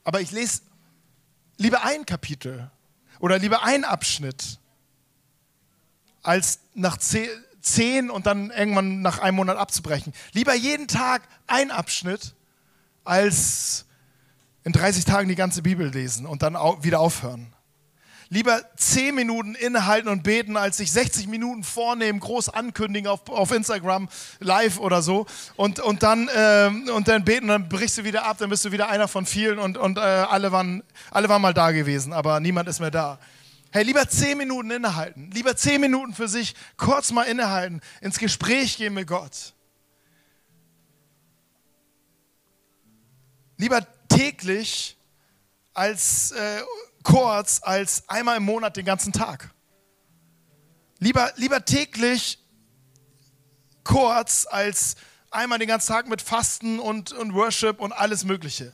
Aber 0.06 0.22
ich 0.22 0.32
lese 0.32 0.62
lieber 1.58 1.84
ein 1.84 2.06
Kapitel 2.06 2.72
oder 3.20 3.38
lieber 3.40 3.64
ein 3.64 3.84
Abschnitt, 3.84 4.60
als 6.24 6.60
nach 6.74 6.98
zehn 6.98 8.10
und 8.10 8.26
dann 8.26 8.52
irgendwann 8.52 9.02
nach 9.02 9.20
einem 9.20 9.38
Monat 9.38 9.58
abzubrechen. 9.58 10.14
Lieber 10.34 10.54
jeden 10.54 10.88
Tag 10.88 11.24
ein 11.48 11.72
Abschnitt, 11.72 12.36
als 13.04 13.86
in 14.64 14.74
30 14.74 15.06
Tagen 15.06 15.30
die 15.30 15.36
ganze 15.36 15.62
Bibel 15.62 15.90
lesen 15.90 16.26
und 16.26 16.44
dann 16.44 16.56
wieder 16.56 17.00
aufhören. 17.00 17.54
Lieber 18.30 18.62
10 18.76 19.16
Minuten 19.16 19.56
innehalten 19.56 20.10
und 20.10 20.24
beten, 20.24 20.58
als 20.58 20.78
sich 20.78 20.92
60 20.92 21.28
Minuten 21.28 21.64
vornehmen, 21.64 22.20
groß 22.20 22.50
ankündigen 22.50 23.10
auf, 23.10 23.30
auf 23.30 23.52
Instagram, 23.52 24.10
live 24.40 24.80
oder 24.80 25.02
so 25.02 25.26
und, 25.56 25.80
und, 25.80 26.04
dann, 26.04 26.28
äh, 26.28 26.70
und 26.92 27.08
dann 27.08 27.24
beten, 27.24 27.48
dann 27.48 27.70
brichst 27.70 28.00
du 28.00 28.04
wieder 28.04 28.26
ab, 28.26 28.38
dann 28.40 28.50
bist 28.50 28.66
du 28.66 28.74
wieder 28.74 28.90
einer 28.90 29.08
von 29.08 29.26
vielen 29.26 29.60
und, 29.60 29.78
und 29.78 29.98
äh, 29.98 30.02
alle, 30.02 30.52
waren, 30.52 30.84
alle 31.10 31.30
waren 31.30 31.42
mal 31.42 31.54
da 31.54 31.72
gewesen, 31.72 32.12
aber 32.12 32.42
niemand 32.42 32.68
ist 32.68 32.82
mehr 32.82 32.92
da. 32.92 33.18
Hey, 33.72 33.84
lieber 33.84 34.08
10 34.08 34.38
Minuten 34.38 34.72
innehalten, 34.72 35.32
lieber 35.32 35.56
10 35.56 35.80
Minuten 35.80 36.14
für 36.14 36.28
sich 36.28 36.54
kurz 36.76 37.12
mal 37.12 37.24
innehalten, 37.24 37.82
ins 38.02 38.20
Gespräch 38.20 38.76
gehen 38.76 38.94
mit 38.94 39.08
Gott. 39.08 39.54
Lieber 43.56 43.86
täglich 44.10 44.98
als 45.74 46.32
äh, 46.32 46.62
kurz 47.08 47.62
als 47.64 48.04
einmal 48.10 48.36
im 48.36 48.44
Monat 48.44 48.76
den 48.76 48.86
ganzen 48.86 49.14
Tag. 49.14 49.50
Lieber, 51.00 51.32
lieber 51.38 51.64
täglich 51.64 52.38
kurz 53.86 54.46
als 54.50 54.98
einmal 55.32 55.58
den 55.58 55.70
ganzen 55.70 55.88
Tag 55.88 56.10
mit 56.10 56.22
Fasten 56.22 56.80
und, 56.80 57.14
und 57.14 57.34
Worship 57.34 57.80
und 57.80 57.94
alles 57.94 58.26
Mögliche. 58.26 58.74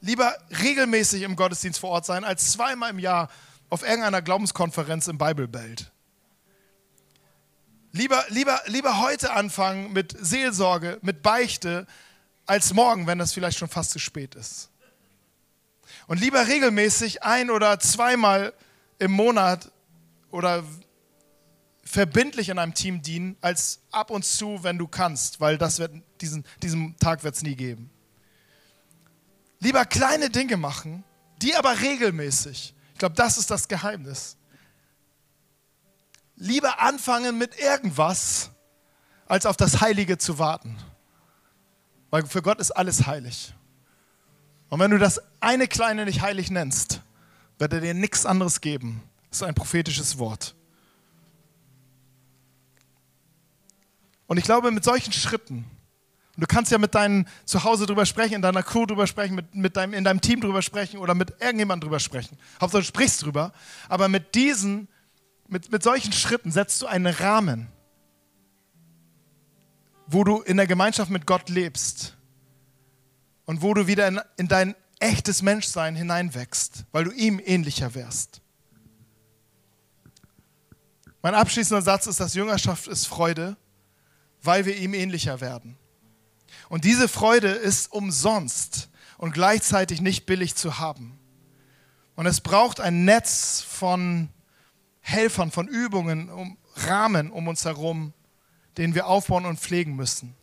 Lieber 0.00 0.36
regelmäßig 0.62 1.22
im 1.22 1.34
Gottesdienst 1.34 1.80
vor 1.80 1.90
Ort 1.90 2.06
sein, 2.06 2.22
als 2.22 2.52
zweimal 2.52 2.90
im 2.90 3.00
Jahr 3.00 3.28
auf 3.68 3.82
irgendeiner 3.82 4.22
Glaubenskonferenz 4.22 5.08
im 5.08 5.18
Bibelbelt. 5.18 5.90
Lieber, 7.90 8.24
lieber, 8.28 8.60
lieber 8.66 9.00
heute 9.00 9.32
anfangen 9.32 9.92
mit 9.92 10.14
Seelsorge, 10.20 10.98
mit 11.02 11.24
Beichte, 11.24 11.88
als 12.44 12.72
morgen, 12.74 13.08
wenn 13.08 13.18
das 13.18 13.32
vielleicht 13.32 13.58
schon 13.58 13.68
fast 13.68 13.90
zu 13.90 13.98
spät 13.98 14.36
ist. 14.36 14.70
Und 16.06 16.20
lieber 16.20 16.46
regelmäßig 16.46 17.22
ein 17.22 17.50
oder 17.50 17.78
zweimal 17.80 18.52
im 18.98 19.12
Monat 19.12 19.70
oder 20.30 20.64
verbindlich 21.82 22.48
in 22.48 22.58
einem 22.58 22.74
Team 22.74 23.02
dienen, 23.02 23.36
als 23.40 23.80
ab 23.90 24.10
und 24.10 24.24
zu, 24.24 24.62
wenn 24.62 24.78
du 24.78 24.86
kannst, 24.86 25.40
weil 25.40 25.56
das 25.58 25.78
wird, 25.78 25.92
diesen, 26.20 26.44
diesen 26.62 26.96
Tag 26.98 27.24
wird 27.24 27.34
es 27.34 27.42
nie 27.42 27.56
geben. 27.56 27.90
Lieber 29.60 29.84
kleine 29.84 30.30
Dinge 30.30 30.56
machen, 30.56 31.04
die 31.42 31.54
aber 31.54 31.80
regelmäßig. 31.80 32.74
Ich 32.92 32.98
glaube, 32.98 33.14
das 33.14 33.38
ist 33.38 33.50
das 33.50 33.68
Geheimnis. 33.68 34.36
Lieber 36.36 36.80
anfangen 36.80 37.38
mit 37.38 37.58
irgendwas, 37.58 38.50
als 39.26 39.46
auf 39.46 39.56
das 39.56 39.80
Heilige 39.80 40.18
zu 40.18 40.38
warten. 40.38 40.76
Weil 42.10 42.26
für 42.26 42.42
Gott 42.42 42.60
ist 42.60 42.72
alles 42.72 43.06
heilig. 43.06 43.54
Und 44.68 44.80
wenn 44.80 44.90
du 44.90 44.98
das 44.98 45.20
eine 45.40 45.68
kleine 45.68 46.04
nicht 46.04 46.22
heilig 46.22 46.50
nennst, 46.50 47.00
wird 47.58 47.72
er 47.72 47.80
dir 47.80 47.94
nichts 47.94 48.26
anderes 48.26 48.60
geben. 48.60 49.02
Das 49.30 49.38
ist 49.38 49.42
ein 49.42 49.54
prophetisches 49.54 50.18
Wort. 50.18 50.54
Und 54.26 54.38
ich 54.38 54.44
glaube, 54.44 54.72
mit 54.72 54.82
solchen 54.82 55.12
Schritten, 55.12 55.64
du 56.36 56.46
kannst 56.46 56.72
ja 56.72 56.78
mit 56.78 56.94
deinem 56.96 57.26
Zuhause 57.44 57.86
drüber 57.86 58.06
sprechen, 58.06 58.34
in 58.34 58.42
deiner 58.42 58.64
Crew 58.64 58.84
drüber 58.86 59.06
sprechen, 59.06 59.36
mit, 59.36 59.54
mit 59.54 59.76
deinem, 59.76 59.94
in 59.94 60.02
deinem 60.02 60.20
Team 60.20 60.40
drüber 60.40 60.62
sprechen 60.62 60.98
oder 60.98 61.14
mit 61.14 61.30
irgendjemandem 61.40 61.88
drüber 61.88 62.00
sprechen. 62.00 62.36
Hauptsache 62.60 62.82
du 62.82 62.86
sprichst 62.88 63.24
drüber. 63.24 63.52
Aber 63.88 64.08
mit 64.08 64.34
diesen, 64.34 64.88
mit, 65.46 65.70
mit 65.70 65.84
solchen 65.84 66.12
Schritten 66.12 66.50
setzt 66.50 66.82
du 66.82 66.86
einen 66.86 67.06
Rahmen, 67.06 67.68
wo 70.08 70.24
du 70.24 70.40
in 70.40 70.56
der 70.56 70.66
Gemeinschaft 70.66 71.10
mit 71.10 71.24
Gott 71.24 71.48
lebst 71.48 72.15
und 73.46 73.62
wo 73.62 73.72
du 73.72 73.86
wieder 73.86 74.06
in, 74.06 74.20
in 74.36 74.48
dein 74.48 74.74
echtes 74.98 75.42
Menschsein 75.42 75.96
hineinwächst, 75.96 76.84
weil 76.92 77.04
du 77.04 77.10
ihm 77.12 77.40
ähnlicher 77.42 77.94
wärst. 77.94 78.42
Mein 81.22 81.34
abschließender 81.34 81.82
Satz 81.82 82.06
ist, 82.06 82.20
dass 82.20 82.34
Jüngerschaft 82.34 82.86
ist 82.86 83.06
Freude, 83.06 83.56
weil 84.42 84.64
wir 84.64 84.76
ihm 84.76 84.94
ähnlicher 84.94 85.40
werden. 85.40 85.76
Und 86.68 86.84
diese 86.84 87.08
Freude 87.08 87.48
ist 87.48 87.92
umsonst 87.92 88.90
und 89.18 89.32
gleichzeitig 89.32 90.00
nicht 90.00 90.26
billig 90.26 90.54
zu 90.54 90.78
haben. 90.78 91.18
Und 92.14 92.26
es 92.26 92.40
braucht 92.40 92.80
ein 92.80 93.04
Netz 93.04 93.60
von 93.60 94.28
Helfern, 95.00 95.50
von 95.50 95.68
Übungen, 95.68 96.30
um 96.30 96.58
Rahmen 96.74 97.30
um 97.30 97.48
uns 97.48 97.64
herum, 97.64 98.12
den 98.76 98.94
wir 98.94 99.06
aufbauen 99.06 99.46
und 99.46 99.58
pflegen 99.58 99.96
müssen. 99.96 100.34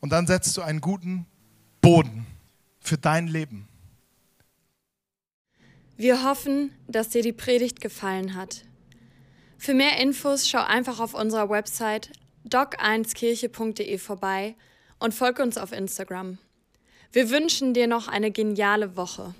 Und 0.00 0.10
dann 0.10 0.26
setzt 0.26 0.56
du 0.56 0.62
einen 0.62 0.80
guten 0.80 1.26
Boden 1.82 2.26
für 2.78 2.96
dein 2.96 3.26
Leben. 3.26 3.66
Wir 5.96 6.24
hoffen, 6.24 6.70
dass 6.86 7.08
dir 7.08 7.22
die 7.22 7.32
Predigt 7.32 7.80
gefallen 7.80 8.36
hat. 8.36 8.62
Für 9.58 9.74
mehr 9.74 9.98
Infos 9.98 10.48
schau 10.48 10.62
einfach 10.62 11.00
auf 11.00 11.12
unserer 11.12 11.50
Website 11.50 12.10
doc1kirche.de 12.48 13.98
vorbei 13.98 14.54
und 15.00 15.12
folge 15.12 15.42
uns 15.42 15.58
auf 15.58 15.72
Instagram. 15.72 16.38
Wir 17.10 17.30
wünschen 17.30 17.74
dir 17.74 17.88
noch 17.88 18.06
eine 18.06 18.30
geniale 18.30 18.96
Woche. 18.96 19.34